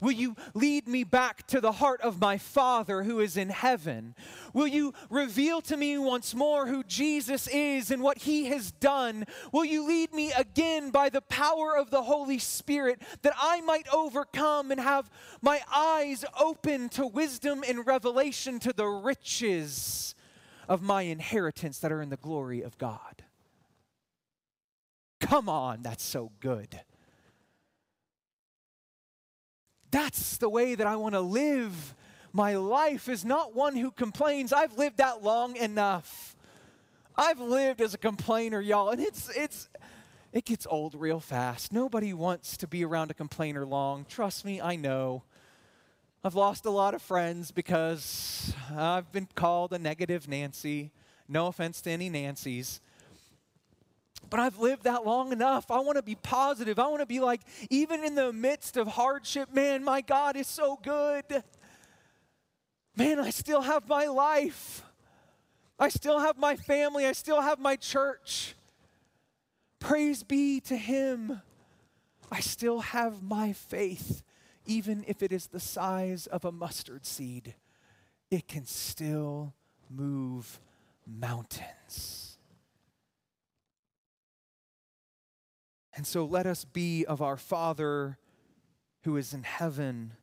Will 0.02 0.12
you 0.12 0.36
lead 0.54 0.88
me 0.88 1.04
back 1.04 1.48
to 1.48 1.62
the 1.62 1.74
heart 1.74 2.02
of 2.02 2.20
my 2.20 2.38
Father 2.38 3.04
who 3.04 3.20
is 3.20 3.38
in 3.38 3.50
heaven? 3.50 4.16
Will 4.54 4.68
you 4.68 4.94
reveal 5.10 5.62
to 5.62 5.78
me 5.78 5.98
once 5.98 6.34
more 6.34 6.68
who 6.68 6.84
Jesus 6.84 7.48
is 7.48 7.92
and 7.92 8.02
what 8.02 8.20
he 8.20 8.46
has 8.46 8.72
done? 8.72 9.26
Will 9.52 9.66
you 9.66 9.88
lead 9.88 10.14
me 10.14 10.32
again 10.34 10.92
by 10.92 11.10
the 11.10 11.22
power 11.22 11.76
of 11.78 11.92
the 11.92 12.04
Holy 12.04 12.40
Spirit 12.40 13.02
that 13.22 13.34
I 13.40 13.62
might 13.62 13.88
overcome 13.94 14.72
and 14.72 14.82
have 14.82 15.10
my 15.42 15.62
eyes 15.74 16.26
open 16.40 16.90
to 16.90 17.06
wisdom 17.06 17.64
and 17.68 17.86
revelation 17.86 18.60
to 18.60 18.74
the 18.74 18.88
riches 18.88 20.16
of 20.68 20.82
my 20.82 21.04
inheritance 21.04 21.80
that 21.80 21.92
are 21.92 22.02
in 22.02 22.10
the 22.10 22.18
glory 22.18 22.62
of 22.62 22.78
God? 22.78 23.24
Come 25.20 25.50
on, 25.50 25.82
that's 25.82 26.04
so 26.04 26.32
good. 26.40 26.82
That's 29.92 30.38
the 30.38 30.50
way 30.50 30.76
that 30.76 30.86
I 30.86 30.98
want 30.98 31.16
to 31.16 31.22
live. 31.22 31.96
My 32.34 32.56
life 32.56 33.08
is 33.08 33.24
not 33.24 33.56
one 33.56 33.76
who 33.76 33.92
complains. 33.92 34.52
I've 34.52 34.78
lived 34.78 34.98
that 34.98 35.24
long 35.24 35.56
enough. 35.56 36.36
I've 37.16 37.40
lived 37.40 37.80
as 37.80 37.94
a 37.94 37.98
complainer, 37.98 38.60
y'all, 38.60 38.90
and 38.90 39.02
it's 39.02 39.30
it's 39.38 39.70
it 40.34 40.44
gets 40.44 40.68
old 40.70 40.96
real 40.96 41.22
fast. 41.22 41.72
Nobody 41.72 42.12
wants 42.12 42.58
to 42.58 42.68
be 42.68 42.84
around 42.84 43.10
a 43.10 43.14
complainer 43.14 43.66
long. 43.66 44.06
Trust 44.10 44.44
me, 44.44 44.60
I 44.60 44.76
know. 44.76 45.24
I've 46.26 46.34
lost 46.34 46.66
a 46.66 46.72
lot 46.72 46.96
of 46.96 47.04
friends 47.04 47.52
because 47.52 48.52
I've 48.76 49.12
been 49.12 49.28
called 49.36 49.74
a 49.74 49.78
negative 49.78 50.28
Nancy. 50.28 50.90
No 51.28 51.46
offense 51.46 51.82
to 51.82 51.92
any 51.92 52.10
Nancys. 52.10 52.80
But 54.32 54.40
I've 54.40 54.58
lived 54.58 54.86
that 54.86 55.06
long 55.06 55.32
enough. 55.32 55.70
I 55.70 55.82
want 55.82 55.98
to 55.98 56.02
be 56.02 56.16
positive. 56.16 56.80
I 56.80 56.88
want 56.88 57.02
to 57.02 57.06
be 57.06 57.20
like, 57.20 57.42
even 57.70 58.04
in 58.04 58.16
the 58.16 58.34
midst 58.34 58.76
of 58.76 58.88
hardship, 58.88 59.54
man, 59.54 59.84
my 59.84 60.02
God 60.02 60.36
is 60.36 60.48
so 60.48 60.80
good. 60.82 61.44
Man, 62.98 63.20
I 63.20 63.30
still 63.30 63.62
have 63.62 63.88
my 63.88 64.08
life. 64.08 64.82
I 65.78 65.90
still 65.90 66.18
have 66.18 66.40
my 66.40 66.56
family. 66.56 67.06
I 67.06 67.12
still 67.12 67.42
have 67.42 67.60
my 67.60 67.76
church. 67.76 68.56
Praise 69.78 70.24
be 70.24 70.60
to 70.62 70.76
Him. 70.76 71.44
I 72.32 72.40
still 72.40 72.80
have 72.80 73.22
my 73.22 73.54
faith, 73.54 74.24
even 74.66 75.04
if 75.08 75.22
it 75.22 75.32
is 75.32 75.48
the 75.48 75.60
size 75.60 76.28
of 76.28 76.46
a 76.46 76.52
mustard 76.52 77.06
seed. 77.06 77.56
It 78.32 78.48
can 78.48 78.66
still 78.66 79.54
move 79.90 80.60
mountains. 81.06 82.38
And 85.96 86.06
so 86.06 86.26
let 86.26 86.46
us 86.46 86.66
be 86.66 87.06
of 87.06 87.22
our 87.22 87.38
Father 87.38 88.18
who 89.04 89.16
is 89.18 89.34
in 89.34 89.44
heaven 89.44 90.14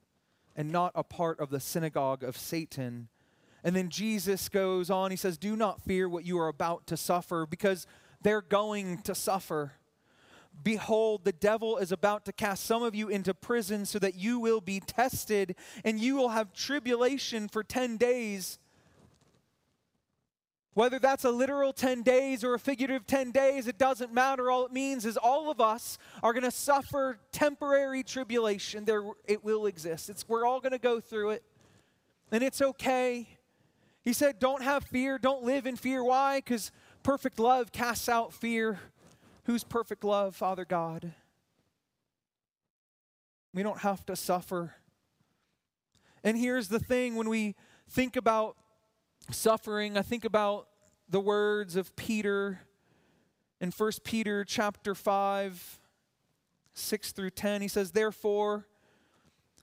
and 0.54 0.70
not 0.70 0.92
a 0.94 1.02
part 1.02 1.40
of 1.40 1.50
the 1.50 1.60
synagogue 1.60 2.22
of 2.22 2.36
Satan. 2.36 3.08
And 3.64 3.74
then 3.74 3.88
Jesus 3.88 4.48
goes 4.48 4.90
on, 4.90 5.10
he 5.10 5.16
says, 5.16 5.38
Do 5.38 5.56
not 5.56 5.80
fear 5.80 6.08
what 6.08 6.26
you 6.26 6.38
are 6.38 6.48
about 6.48 6.86
to 6.88 6.96
suffer, 6.96 7.46
because 7.46 7.86
they're 8.20 8.42
going 8.42 8.98
to 9.02 9.14
suffer. 9.14 9.72
Behold, 10.62 11.24
the 11.24 11.32
devil 11.32 11.78
is 11.78 11.92
about 11.92 12.24
to 12.26 12.32
cast 12.32 12.64
some 12.64 12.82
of 12.82 12.94
you 12.94 13.08
into 13.08 13.34
prison 13.34 13.84
so 13.84 13.98
that 13.98 14.14
you 14.14 14.38
will 14.38 14.60
be 14.60 14.80
tested, 14.80 15.56
and 15.84 16.00
you 16.00 16.16
will 16.16 16.30
have 16.30 16.52
tribulation 16.52 17.48
for 17.48 17.62
10 17.62 17.96
days. 17.96 18.58
Whether 20.74 20.98
that's 20.98 21.24
a 21.24 21.30
literal 21.30 21.72
10 21.72 22.02
days 22.02 22.42
or 22.42 22.54
a 22.54 22.58
figurative 22.58 23.06
10 23.06 23.30
days, 23.30 23.66
it 23.66 23.76
doesn't 23.76 24.12
matter. 24.12 24.50
All 24.50 24.64
it 24.64 24.72
means 24.72 25.04
is 25.04 25.18
all 25.18 25.50
of 25.50 25.60
us 25.60 25.98
are 26.22 26.32
going 26.32 26.44
to 26.44 26.50
suffer 26.50 27.18
temporary 27.30 28.02
tribulation. 28.02 28.84
There, 28.86 29.02
it 29.26 29.44
will 29.44 29.66
exist. 29.66 30.08
It's, 30.08 30.26
we're 30.26 30.46
all 30.46 30.60
going 30.60 30.72
to 30.72 30.78
go 30.78 30.98
through 30.98 31.30
it, 31.30 31.42
and 32.30 32.42
it's 32.42 32.62
okay. 32.62 33.26
He 34.02 34.12
said, 34.14 34.38
Don't 34.38 34.62
have 34.62 34.84
fear. 34.84 35.18
Don't 35.18 35.44
live 35.44 35.66
in 35.66 35.76
fear. 35.76 36.02
Why? 36.02 36.38
Because 36.38 36.72
perfect 37.02 37.38
love 37.38 37.70
casts 37.70 38.08
out 38.08 38.32
fear. 38.32 38.80
Who's 39.44 39.64
perfect 39.64 40.04
love? 40.04 40.36
Father 40.36 40.64
God. 40.64 41.12
We 43.54 43.62
don't 43.62 43.80
have 43.80 44.06
to 44.06 44.16
suffer. 44.16 44.74
And 46.24 46.38
here's 46.38 46.68
the 46.68 46.78
thing 46.78 47.16
when 47.16 47.28
we 47.28 47.54
think 47.90 48.16
about 48.16 48.56
suffering, 49.30 49.98
I 49.98 50.02
think 50.02 50.24
about 50.24 50.68
the 51.08 51.20
words 51.20 51.76
of 51.76 51.94
Peter 51.96 52.60
in 53.60 53.70
1 53.70 53.92
Peter 54.02 54.44
chapter 54.44 54.94
5 54.94 55.78
6 56.74 57.12
through 57.12 57.30
10 57.30 57.60
he 57.60 57.68
says 57.68 57.92
therefore 57.92 58.66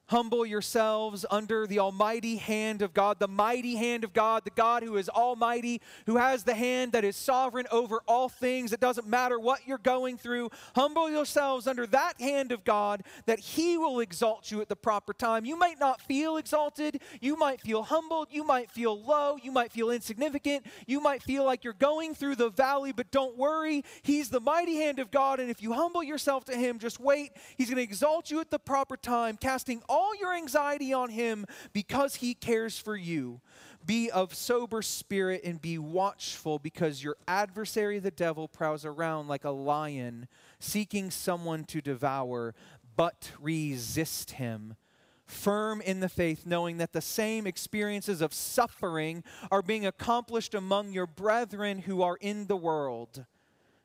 Humble 0.09 0.43
yourselves 0.43 1.23
under 1.29 1.67
the 1.67 1.77
almighty 1.77 2.37
hand 2.37 2.81
of 2.81 2.95
God, 2.95 3.19
the 3.19 3.27
mighty 3.27 3.75
hand 3.75 4.03
of 4.03 4.11
God, 4.11 4.43
the 4.43 4.49
God 4.49 4.81
who 4.81 4.97
is 4.97 5.07
almighty, 5.07 5.81
who 6.07 6.17
has 6.17 6.43
the 6.43 6.55
hand 6.55 6.93
that 6.93 7.03
is 7.03 7.15
sovereign 7.15 7.67
over 7.71 8.01
all 8.07 8.27
things. 8.27 8.73
It 8.73 8.79
doesn't 8.79 9.07
matter 9.07 9.39
what 9.39 9.67
you're 9.67 9.77
going 9.77 10.17
through. 10.17 10.49
Humble 10.75 11.11
yourselves 11.11 11.67
under 11.67 11.85
that 11.87 12.19
hand 12.19 12.51
of 12.51 12.63
God 12.63 13.03
that 13.27 13.37
He 13.39 13.77
will 13.77 13.99
exalt 13.99 14.49
you 14.49 14.61
at 14.61 14.67
the 14.67 14.75
proper 14.75 15.13
time. 15.13 15.45
You 15.45 15.55
might 15.55 15.79
not 15.79 16.01
feel 16.01 16.37
exalted. 16.37 17.01
You 17.21 17.37
might 17.37 17.61
feel 17.61 17.83
humbled. 17.83 18.29
You 18.31 18.43
might 18.43 18.71
feel 18.71 18.99
low. 18.99 19.37
You 19.39 19.51
might 19.51 19.71
feel 19.71 19.91
insignificant. 19.91 20.65
You 20.87 21.01
might 21.01 21.21
feel 21.21 21.45
like 21.45 21.63
you're 21.63 21.73
going 21.73 22.15
through 22.15 22.37
the 22.37 22.49
valley, 22.49 22.93
but 22.93 23.11
don't 23.11 23.37
worry. 23.37 23.85
He's 24.01 24.29
the 24.29 24.41
mighty 24.41 24.77
hand 24.77 24.97
of 24.97 25.11
God. 25.11 25.39
And 25.39 25.51
if 25.51 25.61
you 25.61 25.73
humble 25.73 26.01
yourself 26.01 26.45
to 26.45 26.55
Him, 26.55 26.79
just 26.79 26.99
wait. 26.99 27.33
He's 27.57 27.69
going 27.69 27.77
to 27.77 27.83
exalt 27.83 28.31
you 28.31 28.39
at 28.39 28.49
the 28.49 28.57
proper 28.57 28.97
time, 28.97 29.37
casting 29.37 29.83
all 29.87 29.98
all 29.99 30.15
your 30.15 30.33
anxiety 30.33 30.93
on 30.93 31.09
him 31.09 31.45
because 31.73 32.15
he 32.15 32.33
cares 32.33 32.79
for 32.79 32.95
you. 32.95 33.41
Be 33.85 34.09
of 34.09 34.33
sober 34.33 34.81
spirit 34.81 35.41
and 35.43 35.61
be 35.61 35.77
watchful 35.77 36.57
because 36.57 37.03
your 37.03 37.17
adversary, 37.27 37.99
the 37.99 38.11
devil, 38.11 38.47
prowls 38.47 38.85
around 38.85 39.27
like 39.27 39.43
a 39.43 39.49
lion 39.49 40.27
seeking 40.59 41.11
someone 41.11 41.65
to 41.65 41.81
devour, 41.81 42.55
but 42.95 43.31
resist 43.39 44.31
him. 44.31 44.75
Firm 45.25 45.81
in 45.81 45.99
the 45.99 46.09
faith, 46.09 46.45
knowing 46.45 46.77
that 46.77 46.93
the 46.93 47.01
same 47.01 47.45
experiences 47.45 48.21
of 48.21 48.33
suffering 48.33 49.23
are 49.51 49.61
being 49.61 49.85
accomplished 49.85 50.55
among 50.55 50.91
your 50.91 51.07
brethren 51.07 51.79
who 51.79 52.01
are 52.01 52.17
in 52.19 52.47
the 52.47 52.57
world. 52.57 53.25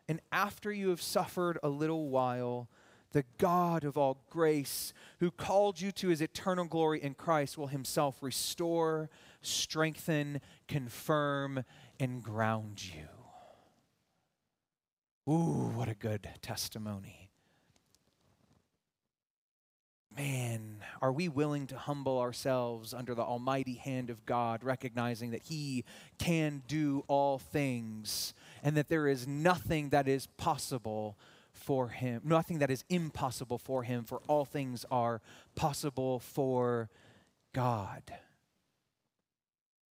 And 0.09 0.21
after 0.33 0.73
you 0.73 0.91
have 0.91 1.03
suffered 1.03 1.59
a 1.63 1.69
little 1.69 2.09
while, 2.09 2.69
the 3.15 3.25
God 3.39 3.85
of 3.85 3.97
all 3.97 4.19
grace, 4.29 4.93
who 5.21 5.31
called 5.31 5.81
you 5.81 5.93
to 5.93 6.09
his 6.09 6.21
eternal 6.21 6.65
glory 6.65 7.01
in 7.03 7.15
Christ, 7.15 7.57
will 7.57 7.69
himself 7.69 8.17
restore, 8.21 9.09
strengthen, 9.41 10.41
confirm, 10.67 11.65
and 12.01 12.23
ground 12.23 12.83
you. 12.85 13.07
Ooh, 15.33 15.71
what 15.75 15.89
a 15.89 15.95
good 15.95 16.29
testimony. 16.43 17.31
Man, 20.17 20.79
are 21.01 21.13
we 21.13 21.29
willing 21.29 21.69
to 21.69 21.77
humble 21.77 22.19
ourselves 22.19 22.93
under 22.93 23.15
the 23.15 23.23
almighty 23.23 23.75
hand 23.75 24.11
of 24.11 24.27
God, 24.27 24.63
recognizing 24.63 25.31
that 25.31 25.43
He 25.43 25.85
can 26.19 26.63
do 26.69 27.05
all 27.09 27.39
things 27.39 28.35
and 28.63 28.77
that 28.77 28.89
there 28.89 29.09
is 29.09 29.27
nothing 29.27 29.91
that 29.91 30.07
is 30.07 30.27
possible 30.37 31.17
for 31.65 31.89
him, 31.89 32.21
nothing 32.25 32.59
that 32.59 32.71
is 32.71 32.85
impossible 32.91 33.59
for 33.59 33.83
him, 33.83 34.05
for 34.05 34.21
all 34.29 34.45
things 34.45 34.85
are 34.91 35.23
possible 35.55 36.19
for 36.19 36.91
God. 37.55 38.03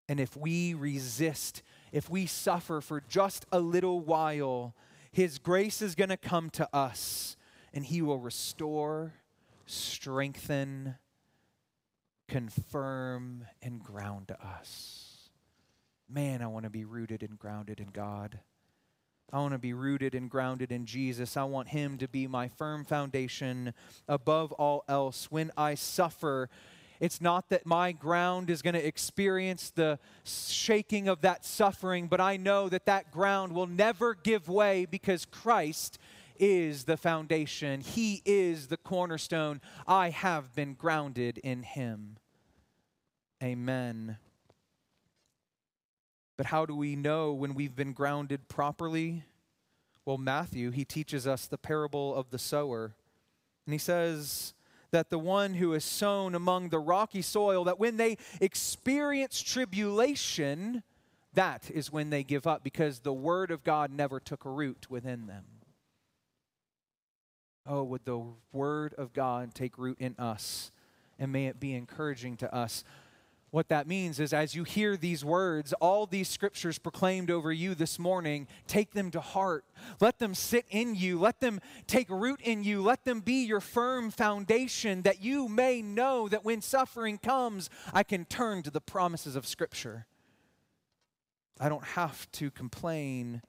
And 0.07 0.19
if 0.19 0.37
we 0.37 0.75
resist, 0.75 1.63
if 1.91 2.09
we 2.09 2.27
suffer 2.27 2.79
for 2.81 3.01
just 3.09 3.45
a 3.51 3.59
little 3.59 3.99
while, 3.99 4.75
his 5.11 5.39
grace 5.39 5.81
is 5.81 5.95
going 5.95 6.09
to 6.09 6.17
come 6.17 6.51
to 6.51 6.69
us 6.71 7.35
and 7.73 7.83
he 7.83 8.03
will 8.03 8.19
restore, 8.19 9.13
strengthen, 9.65 10.95
confirm, 12.27 13.45
and 13.63 13.81
ground 13.81 14.31
us. 14.43 15.29
Man, 16.07 16.43
I 16.43 16.47
want 16.47 16.65
to 16.65 16.69
be 16.69 16.85
rooted 16.85 17.23
and 17.23 17.39
grounded 17.39 17.79
in 17.79 17.87
God. 17.87 18.39
I 19.33 19.39
want 19.39 19.53
to 19.53 19.59
be 19.59 19.73
rooted 19.73 20.15
and 20.15 20.29
grounded 20.29 20.71
in 20.71 20.85
Jesus. 20.85 21.35
I 21.35 21.43
want 21.43 21.69
Him 21.69 21.97
to 21.97 22.07
be 22.07 22.27
my 22.27 22.47
firm 22.47 22.85
foundation 22.85 23.73
above 24.07 24.51
all 24.53 24.83
else. 24.87 25.29
When 25.31 25.51
I 25.57 25.75
suffer, 25.75 26.49
it's 26.99 27.19
not 27.19 27.49
that 27.49 27.65
my 27.65 27.91
ground 27.91 28.49
is 28.49 28.61
going 28.61 28.75
to 28.75 28.85
experience 28.85 29.71
the 29.71 29.99
shaking 30.23 31.07
of 31.07 31.21
that 31.21 31.43
suffering, 31.43 32.07
but 32.07 32.21
I 32.21 32.37
know 32.37 32.69
that 32.69 32.85
that 32.85 33.11
ground 33.11 33.53
will 33.53 33.67
never 33.67 34.15
give 34.15 34.47
way 34.47 34.85
because 34.85 35.25
Christ 35.25 35.97
is 36.37 36.83
the 36.83 36.97
foundation. 36.97 37.81
He 37.81 38.21
is 38.25 38.67
the 38.67 38.77
cornerstone. 38.77 39.61
I 39.87 40.09
have 40.09 40.55
been 40.55 40.73
grounded 40.73 41.37
in 41.39 41.63
Him. 41.63 42.17
Amen. 43.43 44.17
But 46.37 46.47
how 46.47 46.65
do 46.65 46.75
we 46.75 46.95
know 46.95 47.33
when 47.33 47.53
we've 47.53 47.75
been 47.75 47.93
grounded 47.93 48.47
properly? 48.47 49.23
Well, 50.05 50.17
Matthew, 50.17 50.71
he 50.71 50.85
teaches 50.85 51.25
us 51.25 51.47
the 51.47 51.57
parable 51.57 52.13
of 52.13 52.29
the 52.29 52.39
sower. 52.39 52.93
And 53.65 53.73
he 53.73 53.79
says 53.79 54.53
that 54.91 55.09
the 55.09 55.19
one 55.19 55.55
who 55.55 55.73
is 55.73 55.83
sown 55.83 56.35
among 56.35 56.69
the 56.69 56.79
rocky 56.79 57.21
soil, 57.21 57.63
that 57.63 57.79
when 57.79 57.97
they 57.97 58.17
experience 58.39 59.41
tribulation, 59.41 60.83
that 61.33 61.69
is 61.73 61.91
when 61.91 62.09
they 62.09 62.23
give 62.23 62.45
up 62.45 62.63
because 62.63 62.99
the 62.99 63.13
word 63.13 63.51
of 63.51 63.63
God 63.63 63.91
never 63.91 64.19
took 64.19 64.43
root 64.45 64.87
within 64.89 65.27
them. 65.27 65.45
Oh, 67.67 67.83
would 67.83 68.05
the 68.05 68.21
word 68.53 68.93
of 68.93 69.11
God 69.11 69.55
take 69.55 69.77
root 69.77 69.97
in 69.99 70.15
us? 70.19 70.71
And 71.17 71.31
may 71.31 71.47
it 71.47 71.59
be 71.59 71.73
encouraging 71.73 72.37
to 72.37 72.53
us 72.53 72.83
what 73.55 73.69
that 73.69 73.87
means 73.87 74.19
is, 74.19 74.33
as 74.33 74.53
you 74.53 74.65
hear 74.65 74.97
these 74.97 75.23
words, 75.23 75.71
all 75.79 76.05
these 76.05 76.27
scriptures 76.27 76.77
proclaimed 76.77 77.31
over 77.31 77.53
you 77.53 77.73
this 77.73 77.97
morning, 77.97 78.47
take 78.67 78.91
them 78.91 79.09
to 79.11 79.21
heart. 79.21 79.63
Let 80.01 80.19
them 80.19 80.35
sit 80.35 80.65
in 80.69 80.93
you. 80.93 81.17
Let 81.17 81.39
them 81.39 81.61
take 81.87 82.09
root 82.09 82.41
in 82.41 82.65
you. 82.65 82.81
Let 82.81 83.05
them 83.05 83.21
be 83.21 83.45
your 83.45 83.61
firm 83.61 84.11
foundation 84.11 85.03
that 85.03 85.23
you 85.23 85.47
may 85.47 85.81
know 85.81 86.27
that 86.27 86.43
when 86.43 86.61
suffering 86.61 87.17
comes, 87.17 87.69
I 87.93 88.03
can 88.03 88.25
turn 88.25 88.61
to 88.63 88.71
the 88.71 88.81
promises 88.81 89.37
of 89.37 89.47
Scripture. 89.47 90.05
I 91.57 91.69
don't 91.69 91.85
have 91.85 92.29
to 92.33 92.51
complain. 92.51 93.41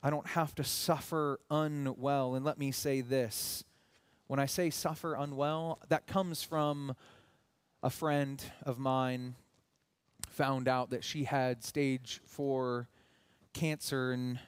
I 0.00 0.10
don't 0.10 0.28
have 0.28 0.54
to 0.54 0.62
suffer 0.62 1.40
unwell. 1.50 2.36
And 2.36 2.44
let 2.44 2.56
me 2.56 2.70
say 2.70 3.00
this 3.00 3.64
when 4.28 4.38
I 4.38 4.46
say 4.46 4.70
suffer 4.70 5.14
unwell, 5.14 5.80
that 5.88 6.06
comes 6.06 6.42
from 6.44 6.94
a 7.84 7.90
friend 7.90 8.42
of 8.64 8.78
mine 8.78 9.34
found 10.26 10.68
out 10.68 10.88
that 10.88 11.04
she 11.04 11.24
had 11.24 11.62
stage 11.62 12.18
four 12.24 12.88
cancer 13.52 14.10
and 14.10 14.38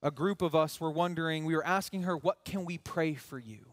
a 0.00 0.12
group 0.12 0.40
of 0.40 0.54
us 0.54 0.80
were 0.80 0.92
wondering 0.92 1.44
we 1.44 1.56
were 1.56 1.66
asking 1.66 2.02
her 2.02 2.16
what 2.16 2.44
can 2.44 2.64
we 2.64 2.78
pray 2.78 3.14
for 3.14 3.36
you? 3.36 3.66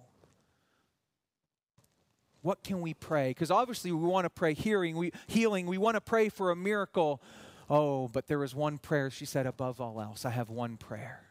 What 2.42 2.64
can 2.64 2.82
we 2.82 2.96
pray? 2.96 3.30
Because 3.30 3.52
obviously 3.52 3.92
we 3.92 4.08
want 4.08 4.26
to 4.26 4.32
pray 4.32 4.56
hearing 4.56 4.98
we 4.98 5.12
healing 5.28 5.68
we 5.68 5.78
want 5.78 5.94
to 5.94 6.02
pray 6.02 6.28
for 6.28 6.50
a 6.50 6.56
miracle. 6.56 7.22
Oh 7.70 8.08
but 8.08 8.26
there 8.26 8.40
was 8.40 8.56
one 8.56 8.80
prayer 8.80 9.12
she 9.12 9.26
said 9.26 9.46
above 9.46 9.80
all 9.80 10.02
else 10.02 10.26
i 10.26 10.32
have 10.32 10.50
one 10.50 10.78
prayer. 10.78 11.28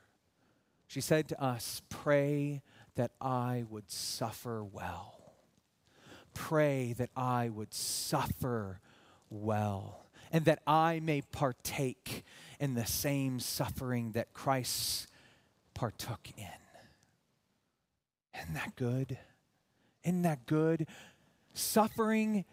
She 0.87 1.01
said 1.01 1.29
to 1.31 1.42
us 1.42 1.83
pray 1.88 2.62
that 2.94 3.11
i 3.20 3.64
would 3.68 3.90
suffer 3.90 4.62
well 4.62 5.20
pray 6.35 6.95
that 6.95 7.11
I 7.16 7.49
would 7.49 7.75
suffer 7.75 8.81
well 9.29 10.07
and 10.33 10.45
that 10.45 10.62
I 10.66 11.01
may 11.01 11.23
partake 11.23 12.25
in 12.59 12.75
the 12.75 12.87
same 12.87 13.40
suffering 13.40 14.12
that 14.12 14.33
Christ 14.33 15.09
partook 15.75 16.29
in. 16.37 16.47
Isn't 18.40 18.55
that 18.55 18.77
good? 18.77 19.19
Isn't 20.05 20.23
that 20.23 20.47
good? 20.47 20.87
Suffering 21.55 22.45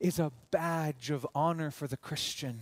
is 0.00 0.18
a 0.18 0.32
badge 0.50 1.10
of 1.10 1.26
honor 1.34 1.70
for 1.70 1.86
the 1.86 1.96
Christian. 1.96 2.60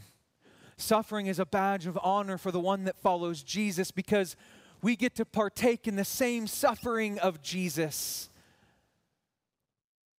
Suffering 0.76 1.26
is 1.26 1.38
a 1.38 1.46
badge 1.46 1.86
of 1.86 1.98
honor 2.02 2.38
for 2.38 2.50
the 2.50 2.60
one 2.60 2.84
that 2.84 2.98
follows 2.98 3.42
Jesus 3.42 3.90
because 3.90 4.36
we 4.82 4.96
get 4.96 5.14
to 5.16 5.24
partake 5.24 5.86
in 5.86 5.96
the 5.96 6.04
same 6.04 6.46
suffering 6.46 7.18
of 7.18 7.40
Jesus 7.40 8.28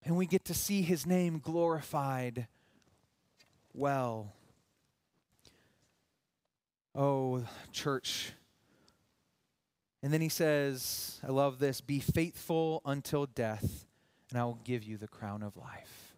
and 0.05 0.15
we 0.15 0.27
get 0.27 0.45
to 0.45 0.53
see 0.53 0.83
his 0.83 1.05
name 1.05 1.39
glorified 1.39 2.47
well. 3.73 4.31
Oh, 6.93 7.43
church. 7.71 8.31
And 10.03 10.13
then 10.13 10.21
he 10.21 10.29
says, 10.29 11.19
I 11.27 11.31
love 11.31 11.57
this 11.57 11.81
be 11.81 11.99
faithful 11.99 12.81
until 12.85 13.25
death, 13.25 13.85
and 14.29 14.39
I 14.39 14.45
will 14.45 14.59
give 14.63 14.83
you 14.83 14.97
the 14.97 15.07
crown 15.07 15.41
of 15.41 15.57
life. 15.57 16.13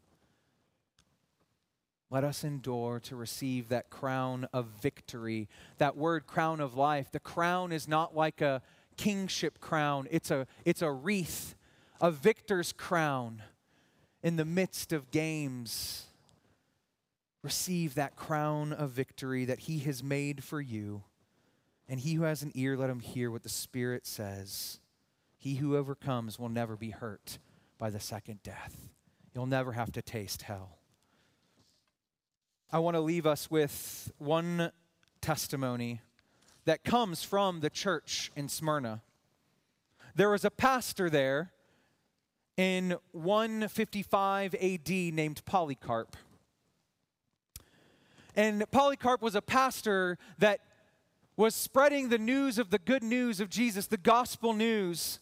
Let 2.09 2.23
us 2.23 2.43
endure 2.43 2.99
to 3.01 3.15
receive 3.15 3.69
that 3.69 3.89
crown 3.89 4.47
of 4.53 4.67
victory. 4.81 5.49
That 5.77 5.97
word 5.97 6.27
crown 6.27 6.59
of 6.59 6.75
life, 6.75 7.11
the 7.11 7.19
crown 7.19 7.71
is 7.71 7.87
not 7.87 8.15
like 8.15 8.41
a 8.41 8.61
kingship 8.97 9.59
crown, 9.59 10.07
it's 10.11 10.31
a, 10.31 10.47
it's 10.65 10.81
a 10.81 10.91
wreath, 10.91 11.55
a 12.01 12.11
victor's 12.11 12.73
crown 12.73 13.41
in 14.27 14.35
the 14.35 14.43
midst 14.43 14.91
of 14.91 15.09
games, 15.09 16.03
receive 17.43 17.95
that 17.95 18.17
crown 18.17 18.73
of 18.73 18.89
victory 18.89 19.45
that 19.45 19.59
He 19.59 19.79
has 19.79 20.03
made 20.03 20.43
for 20.43 20.59
you. 20.59 21.01
And 21.87 21.97
he 21.97 22.15
who 22.15 22.23
has 22.23 22.43
an 22.43 22.51
ear, 22.53 22.75
let 22.75 22.89
him 22.89 22.99
hear 22.99 23.31
what 23.31 23.43
the 23.43 23.47
Spirit 23.47 24.05
says. 24.05 24.81
He 25.37 25.55
who 25.55 25.77
overcomes 25.77 26.37
will 26.37 26.49
never 26.49 26.75
be 26.75 26.89
hurt 26.89 27.39
by 27.77 27.89
the 27.89 28.01
second 28.01 28.43
death. 28.43 28.89
You'll 29.33 29.45
never 29.45 29.71
have 29.71 29.93
to 29.93 30.01
taste 30.01 30.41
hell. 30.41 30.79
I 32.69 32.79
want 32.79 32.95
to 32.95 32.99
leave 32.99 33.25
us 33.25 33.49
with 33.49 34.11
one 34.17 34.73
testimony 35.21 36.01
that 36.65 36.83
comes 36.83 37.23
from 37.23 37.61
the 37.61 37.69
church 37.69 38.29
in 38.35 38.49
Smyrna. 38.49 39.03
There 40.15 40.31
was 40.31 40.43
a 40.43 40.51
pastor 40.51 41.09
there 41.09 41.53
in 42.57 42.97
155 43.11 44.55
AD 44.55 44.89
named 44.89 45.45
Polycarp. 45.45 46.17
And 48.35 48.69
Polycarp 48.71 49.21
was 49.21 49.35
a 49.35 49.41
pastor 49.41 50.17
that 50.39 50.59
was 51.37 51.53
spreading 51.55 52.09
the 52.09 52.17
news 52.17 52.57
of 52.57 52.71
the 52.71 52.79
good 52.79 53.03
news 53.03 53.39
of 53.39 53.49
Jesus, 53.49 53.87
the 53.87 53.97
gospel 53.97 54.53
news. 54.53 55.19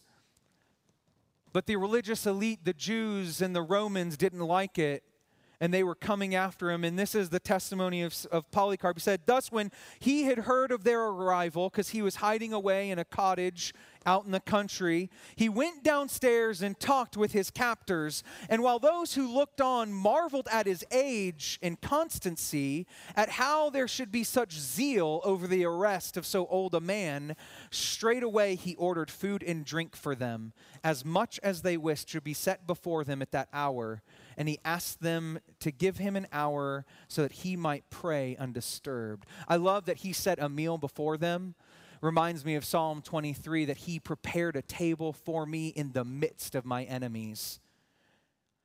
But 1.52 1.66
the 1.66 1.76
religious 1.76 2.26
elite, 2.26 2.64
the 2.64 2.72
Jews 2.72 3.40
and 3.40 3.54
the 3.54 3.62
Romans, 3.62 4.16
didn't 4.16 4.40
like 4.40 4.78
it 4.78 5.02
and 5.60 5.72
they 5.72 5.82
were 5.82 5.94
coming 5.94 6.34
after 6.34 6.70
him. 6.70 6.84
And 6.84 6.98
this 6.98 7.14
is 7.14 7.30
the 7.30 7.40
testimony 7.40 8.02
of, 8.02 8.26
of 8.30 8.50
Polycarp. 8.50 8.96
He 8.96 9.00
said, 9.00 9.22
Thus, 9.26 9.50
when 9.50 9.70
he 9.98 10.24
had 10.24 10.38
heard 10.40 10.70
of 10.70 10.84
their 10.84 11.02
arrival, 11.02 11.70
because 11.70 11.90
he 11.90 12.02
was 12.02 12.16
hiding 12.16 12.52
away 12.52 12.90
in 12.90 12.98
a 12.98 13.04
cottage 13.04 13.74
out 14.04 14.24
in 14.24 14.30
the 14.30 14.40
country, 14.40 15.10
he 15.34 15.48
went 15.48 15.82
downstairs 15.82 16.62
and 16.62 16.78
talked 16.78 17.16
with 17.16 17.32
his 17.32 17.50
captors. 17.50 18.22
And 18.48 18.62
while 18.62 18.78
those 18.78 19.14
who 19.14 19.26
looked 19.26 19.60
on 19.60 19.92
marveled 19.92 20.46
at 20.50 20.66
his 20.66 20.84
age 20.92 21.58
and 21.62 21.80
constancy, 21.80 22.86
at 23.16 23.30
how 23.30 23.70
there 23.70 23.88
should 23.88 24.12
be 24.12 24.22
such 24.22 24.52
zeal 24.52 25.20
over 25.24 25.46
the 25.46 25.64
arrest 25.64 26.16
of 26.16 26.24
so 26.24 26.46
old 26.46 26.74
a 26.74 26.80
man, 26.80 27.34
straightway 27.70 28.54
he 28.54 28.76
ordered 28.76 29.10
food 29.10 29.42
and 29.42 29.64
drink 29.64 29.96
for 29.96 30.14
them, 30.14 30.52
as 30.84 31.04
much 31.04 31.40
as 31.42 31.62
they 31.62 31.76
wished 31.76 32.08
should 32.08 32.24
be 32.24 32.34
set 32.34 32.66
before 32.66 33.02
them 33.02 33.20
at 33.20 33.32
that 33.32 33.48
hour 33.52 34.02
and 34.36 34.48
he 34.48 34.58
asked 34.64 35.00
them 35.00 35.38
to 35.60 35.70
give 35.70 35.98
him 35.98 36.16
an 36.16 36.26
hour 36.32 36.84
so 37.08 37.22
that 37.22 37.32
he 37.32 37.56
might 37.56 37.88
pray 37.90 38.36
undisturbed. 38.38 39.26
I 39.48 39.56
love 39.56 39.86
that 39.86 39.98
he 39.98 40.12
set 40.12 40.40
a 40.40 40.48
meal 40.48 40.78
before 40.78 41.16
them. 41.16 41.54
Reminds 42.02 42.44
me 42.44 42.54
of 42.54 42.64
Psalm 42.64 43.00
23 43.00 43.64
that 43.64 43.78
he 43.78 43.98
prepared 43.98 44.54
a 44.56 44.62
table 44.62 45.12
for 45.12 45.46
me 45.46 45.68
in 45.68 45.92
the 45.92 46.04
midst 46.04 46.54
of 46.54 46.64
my 46.64 46.84
enemies. 46.84 47.60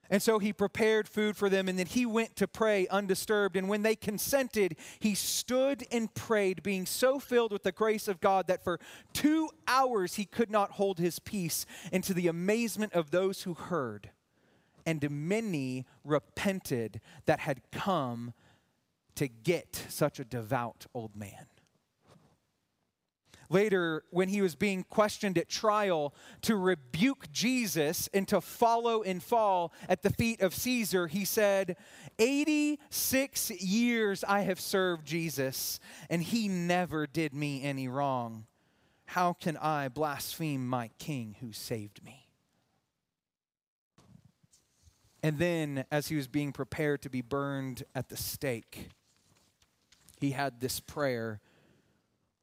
And 0.10 0.22
so 0.22 0.40
he 0.40 0.52
prepared 0.52 1.08
food 1.08 1.38
for 1.38 1.50
them, 1.50 1.70
and 1.70 1.80
then 1.80 1.86
he 1.86 2.06
went 2.06 2.36
to 2.36 2.48
pray 2.48 2.86
undisturbed. 2.90 3.56
And 3.56 3.70
when 3.70 3.82
they 3.82 3.96
consented, 3.96 4.76
he 5.00 5.16
stood 5.16 5.86
and 5.90 6.14
prayed, 6.14 6.64
being 6.64 6.86
so 6.86 7.18
filled 7.18 7.54
with 7.54 7.64
the 7.64 7.72
grace 7.72 8.10
of 8.10 8.20
God 8.20 8.48
that 8.48 8.62
for 8.62 8.78
two 9.14 9.50
hours 9.70 10.16
he 10.16 10.26
could 10.26 10.52
not 10.52 10.72
hold 10.72 11.00
his 11.00 11.20
peace, 11.20 11.66
and 11.94 12.04
to 12.04 12.14
the 12.14 12.28
amazement 12.28 12.92
of 12.92 13.12
those 13.12 13.44
who 13.44 13.54
heard 13.54 14.10
and 14.86 15.10
many 15.10 15.86
repented 16.04 17.02
that 17.26 17.40
had 17.42 17.62
come 17.72 18.34
to 19.16 19.28
get 19.28 19.86
such 19.90 20.20
a 20.20 20.26
devout 20.26 20.86
old 20.94 21.16
man. 21.16 21.48
Later, 23.52 24.06
when 24.12 24.30
he 24.30 24.42
was 24.42 24.56
being 24.56 24.84
questioned 24.84 25.38
at 25.38 25.50
trial 25.50 26.16
to 26.44 26.56
rebuke 26.56 27.30
Jesus 27.34 28.08
and 28.14 28.26
to 28.30 28.40
follow 28.40 29.04
and 29.04 29.22
fall 29.22 29.74
at 29.90 30.04
the 30.04 30.10
feet 30.10 30.42
of 30.42 30.56
Caesar, 30.56 31.08
he 31.08 31.26
said, 31.26 31.76
86 32.18 33.52
years 33.62 34.24
I 34.24 34.42
have 34.42 34.62
served 34.62 35.06
Jesus, 35.06 35.82
and 36.10 36.24
he 36.24 36.48
never 36.48 37.06
did 37.06 37.34
me 37.34 37.62
any 37.62 37.90
wrong. 37.90 38.46
How 39.08 39.34
can 39.34 39.58
I 39.58 39.90
blaspheme 39.90 40.66
my 40.66 40.90
king 40.98 41.36
who 41.42 41.52
saved 41.52 42.06
me? 42.06 42.21
And 45.24 45.38
then, 45.38 45.86
as 45.92 46.08
he 46.08 46.16
was 46.16 46.28
being 46.28 46.52
prepared 46.52 47.02
to 47.04 47.10
be 47.10 47.22
burned 47.22 47.84
at 47.94 48.10
the 48.10 48.18
stake, 48.18 48.90
he 50.20 50.32
had 50.32 50.60
this 50.60 50.80
prayer 50.80 51.40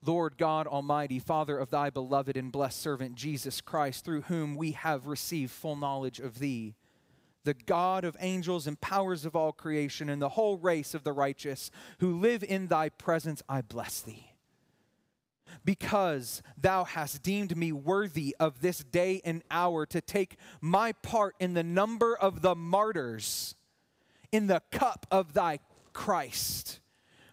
Lord 0.05 0.39
God 0.39 0.69
Almighty, 0.69 1.19
Father 1.19 1.59
of 1.59 1.71
thy 1.71 1.91
beloved 1.91 2.37
and 2.37 2.53
blessed 2.53 2.81
servant 2.81 3.17
Jesus 3.17 3.61
Christ, 3.61 4.05
through 4.05 4.23
whom 4.23 4.55
we 4.55 4.73
have 4.73 5.09
received 5.09 5.51
full 5.51 5.75
knowledge 5.75 6.21
of 6.21 6.39
thee, 6.39 6.77
the 7.43 7.55
God 7.55 8.05
of 8.05 8.17
angels 8.21 8.69
and 8.69 8.81
powers 8.81 9.25
of 9.25 9.35
all 9.35 9.51
creation, 9.51 10.09
and 10.09 10.23
the 10.23 10.29
whole 10.31 10.57
race 10.57 10.95
of 10.95 11.03
the 11.03 11.13
righteous 11.13 11.73
who 11.99 12.21
live 12.21 12.45
in 12.45 12.69
thy 12.69 12.91
presence, 12.91 13.43
I 13.49 13.61
bless 13.61 14.01
thee 14.01 14.28
because 15.65 16.43
thou 16.57 16.85
hast 16.85 17.23
deemed 17.23 17.57
me 17.57 17.73
worthy 17.73 18.35
of 18.41 18.61
this 18.61 18.79
day 18.79 19.21
and 19.25 19.43
hour 19.51 19.87
to 19.87 20.01
take 20.01 20.37
my 20.61 20.93
part 20.93 21.35
in 21.39 21.55
the 21.55 21.63
number 21.63 22.17
of 22.17 22.43
the 22.43 22.55
martyrs 22.55 23.55
in 24.33 24.47
the 24.47 24.63
cup 24.71 25.07
of 25.11 25.33
thy 25.33 25.59
Christ 25.93 26.81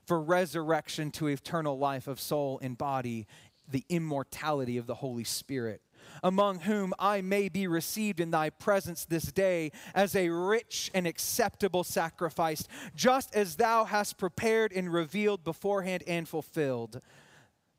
for 0.06 0.22
resurrection 0.22 1.12
to 1.12 1.28
eternal 1.28 1.78
life 1.78 2.08
of 2.08 2.20
soul 2.20 2.60
and 2.62 2.78
body, 2.78 3.28
the 3.70 3.84
immortality 3.90 4.78
of 4.78 4.88
the 4.88 4.96
Holy 4.96 5.24
Spirit. 5.24 5.82
Among 6.24 6.60
whom 6.60 6.94
I 7.00 7.22
may 7.22 7.50
be 7.50 7.68
received 7.68 8.20
in 8.20 8.32
thy 8.32 8.52
presence 8.52 9.06
this 9.06 9.32
day 9.32 9.72
as 9.94 10.16
a 10.16 10.30
rich 10.30 10.92
and 10.94 11.08
acceptable 11.08 11.84
sacrifice, 11.84 12.68
just 12.96 13.36
as 13.36 13.56
thou 13.56 13.86
hast 13.86 14.18
prepared 14.18 14.72
and 14.72 14.94
revealed 14.94 15.44
beforehand 15.44 16.04
and 16.08 16.30
fulfilled 16.30 17.02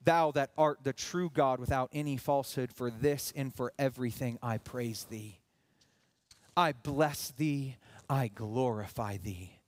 Thou 0.07 0.31
that 0.31 0.53
art 0.57 0.85
the 0.85 0.93
true 0.93 1.31
God 1.35 1.59
without 1.59 1.91
any 1.93 2.17
falsehood, 2.17 2.73
for 2.73 2.91
this 2.93 3.33
and 3.35 3.53
for 3.53 3.73
everything 3.77 4.39
I 4.41 4.59
praise 4.59 5.05
thee. 5.11 5.41
I 6.57 6.73
bless 6.73 7.33
thee, 7.33 7.77
I 8.09 8.29
glorify 8.29 9.17
thee. 9.17 9.59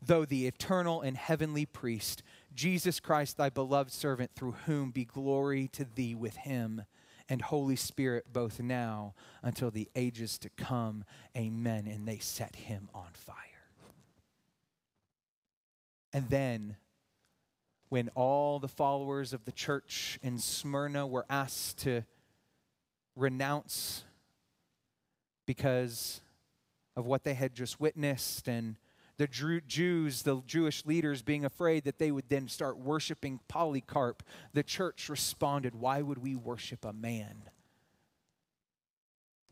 Though 0.00 0.24
the 0.24 0.46
eternal 0.46 1.00
and 1.00 1.16
heavenly 1.16 1.66
priest, 1.66 2.22
Jesus 2.54 3.00
Christ, 3.00 3.36
thy 3.36 3.50
beloved 3.50 3.90
servant, 3.90 4.30
through 4.36 4.54
whom 4.66 4.92
be 4.92 5.04
glory 5.04 5.68
to 5.72 5.84
thee 5.84 6.14
with 6.14 6.36
him 6.36 6.84
and 7.28 7.42
Holy 7.42 7.76
Spirit, 7.76 8.26
both 8.32 8.60
now 8.60 9.14
until 9.42 9.72
the 9.72 9.88
ages 9.96 10.38
to 10.38 10.50
come. 10.50 11.04
Amen. 11.36 11.88
And 11.88 12.06
they 12.06 12.18
set 12.18 12.54
him 12.54 12.88
on 12.94 13.08
fire. 13.12 13.36
And 16.12 16.30
then 16.30 16.76
when 17.90 18.08
all 18.14 18.60
the 18.60 18.68
followers 18.68 19.32
of 19.32 19.44
the 19.44 19.52
church 19.52 20.18
in 20.22 20.38
Smyrna 20.38 21.06
were 21.06 21.26
asked 21.28 21.78
to 21.78 22.02
renounce 23.16 24.04
because 25.44 26.20
of 26.96 27.04
what 27.04 27.24
they 27.24 27.34
had 27.34 27.52
just 27.52 27.80
witnessed 27.80 28.48
and 28.48 28.76
the 29.18 29.26
Jews, 29.26 30.22
the 30.22 30.40
Jewish 30.46 30.86
leaders, 30.86 31.20
being 31.20 31.44
afraid 31.44 31.84
that 31.84 31.98
they 31.98 32.10
would 32.10 32.30
then 32.30 32.48
start 32.48 32.78
worshiping 32.78 33.40
Polycarp, 33.48 34.22
the 34.54 34.62
church 34.62 35.10
responded, 35.10 35.74
Why 35.74 36.00
would 36.00 36.16
we 36.16 36.34
worship 36.34 36.86
a 36.86 36.92
man? 36.94 37.42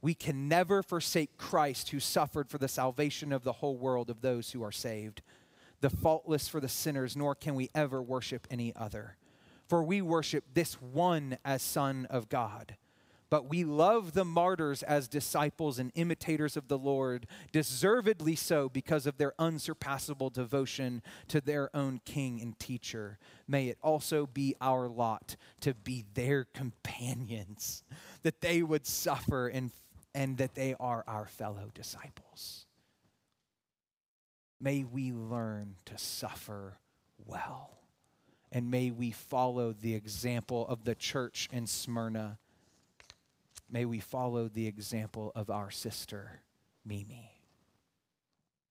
We 0.00 0.14
can 0.14 0.48
never 0.48 0.82
forsake 0.82 1.36
Christ 1.36 1.90
who 1.90 2.00
suffered 2.00 2.48
for 2.48 2.56
the 2.56 2.68
salvation 2.68 3.30
of 3.30 3.42
the 3.42 3.52
whole 3.52 3.76
world 3.76 4.08
of 4.08 4.22
those 4.22 4.52
who 4.52 4.62
are 4.62 4.72
saved 4.72 5.20
the 5.80 5.90
faultless 5.90 6.48
for 6.48 6.60
the 6.60 6.68
sinners, 6.68 7.16
nor 7.16 7.34
can 7.34 7.54
we 7.54 7.70
ever 7.74 8.02
worship 8.02 8.46
any 8.50 8.74
other. 8.74 9.16
For 9.68 9.82
we 9.82 10.00
worship 10.00 10.44
this 10.54 10.74
one 10.74 11.38
as 11.44 11.62
Son 11.62 12.06
of 12.10 12.28
God. 12.28 12.76
But 13.30 13.50
we 13.50 13.62
love 13.62 14.14
the 14.14 14.24
martyrs 14.24 14.82
as 14.82 15.06
disciples 15.06 15.78
and 15.78 15.92
imitators 15.94 16.56
of 16.56 16.68
the 16.68 16.78
Lord, 16.78 17.26
deservedly 17.52 18.34
so 18.34 18.70
because 18.70 19.06
of 19.06 19.18
their 19.18 19.34
unsurpassable 19.38 20.30
devotion 20.30 21.02
to 21.28 21.40
their 21.40 21.74
own 21.76 22.00
King 22.06 22.40
and 22.40 22.58
teacher. 22.58 23.18
May 23.46 23.68
it 23.68 23.78
also 23.82 24.26
be 24.26 24.54
our 24.60 24.88
lot 24.88 25.36
to 25.60 25.74
be 25.74 26.06
their 26.14 26.44
companions, 26.44 27.82
that 28.22 28.40
they 28.40 28.62
would 28.62 28.86
suffer 28.86 29.48
and, 29.48 29.72
and 30.14 30.38
that 30.38 30.54
they 30.54 30.74
are 30.80 31.04
our 31.06 31.26
fellow 31.26 31.70
disciples. 31.74 32.64
May 34.60 34.84
we 34.84 35.12
learn 35.12 35.76
to 35.86 35.98
suffer 35.98 36.78
well. 37.26 37.78
And 38.50 38.70
may 38.70 38.90
we 38.90 39.10
follow 39.10 39.72
the 39.72 39.94
example 39.94 40.66
of 40.66 40.84
the 40.84 40.94
church 40.94 41.48
in 41.52 41.66
Smyrna. 41.66 42.38
May 43.70 43.84
we 43.84 44.00
follow 44.00 44.48
the 44.48 44.66
example 44.66 45.32
of 45.34 45.50
our 45.50 45.70
sister, 45.70 46.40
Mimi. 46.84 47.32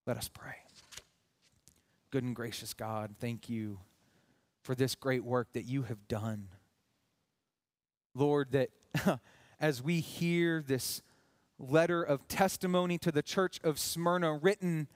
Let 0.06 0.18
us 0.18 0.30
pray. 0.30 0.56
Good 2.10 2.24
and 2.24 2.36
gracious 2.36 2.74
God, 2.74 3.16
thank 3.20 3.50
you 3.50 3.80
for 4.64 4.74
this 4.74 4.96
great 4.96 5.24
work 5.24 5.50
that 5.54 5.66
you 5.66 5.84
have 5.84 6.08
done. 6.08 6.48
Lord, 8.16 8.52
that 8.52 8.70
as 9.60 9.84
we 9.84 10.00
hear 10.00 10.64
this 10.66 11.02
letter 11.60 12.02
of 12.02 12.28
testimony 12.28 12.98
to 13.00 13.12
the 13.12 13.22
church 13.22 13.60
of 13.64 13.80
Smyrna 13.80 14.34
written 14.34 14.88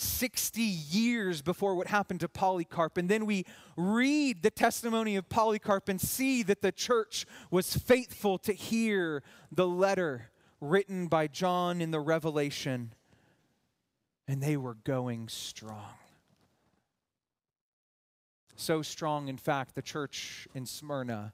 60 0.00 0.62
years 0.62 1.42
before 1.42 1.74
what 1.74 1.88
happened 1.88 2.20
to 2.20 2.28
Polycarp. 2.28 2.96
And 2.96 3.08
then 3.08 3.26
we 3.26 3.44
read 3.76 4.42
the 4.42 4.50
testimony 4.50 5.16
of 5.16 5.28
Polycarp 5.28 5.88
and 5.88 6.00
see 6.00 6.42
that 6.44 6.62
the 6.62 6.72
church 6.72 7.26
was 7.50 7.76
faithful 7.76 8.38
to 8.38 8.52
hear 8.52 9.22
the 9.52 9.66
letter 9.66 10.30
written 10.60 11.06
by 11.06 11.26
John 11.26 11.80
in 11.80 11.90
the 11.90 12.00
Revelation. 12.00 12.94
And 14.26 14.42
they 14.42 14.56
were 14.56 14.74
going 14.74 15.28
strong. 15.28 15.94
So 18.56 18.82
strong, 18.82 19.28
in 19.28 19.38
fact, 19.38 19.74
the 19.74 19.82
church 19.82 20.46
in 20.54 20.66
Smyrna 20.66 21.32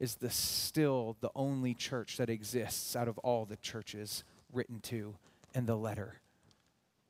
is 0.00 0.16
the 0.16 0.30
still 0.30 1.16
the 1.20 1.30
only 1.34 1.74
church 1.74 2.16
that 2.16 2.28
exists 2.28 2.96
out 2.96 3.06
of 3.06 3.18
all 3.18 3.44
the 3.44 3.56
churches 3.56 4.24
written 4.52 4.80
to 4.80 5.16
in 5.54 5.66
the 5.66 5.76
letter 5.76 6.20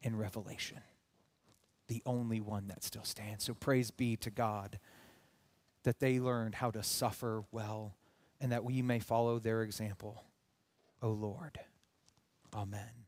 in 0.04 0.16
Revelation. 0.16 0.80
The 1.88 2.02
only 2.06 2.40
one 2.40 2.68
that 2.68 2.84
still 2.84 3.04
stands. 3.04 3.44
So 3.44 3.54
praise 3.54 3.90
be 3.90 4.16
to 4.18 4.30
God 4.30 4.78
that 5.82 5.98
they 5.98 6.20
learned 6.20 6.54
how 6.56 6.70
to 6.70 6.82
suffer 6.82 7.44
well 7.50 7.96
and 8.40 8.52
that 8.52 8.64
we 8.64 8.82
may 8.82 9.00
follow 9.00 9.38
their 9.38 9.62
example. 9.62 10.24
O 11.02 11.10
Lord. 11.10 11.58
Amen. 12.54 13.03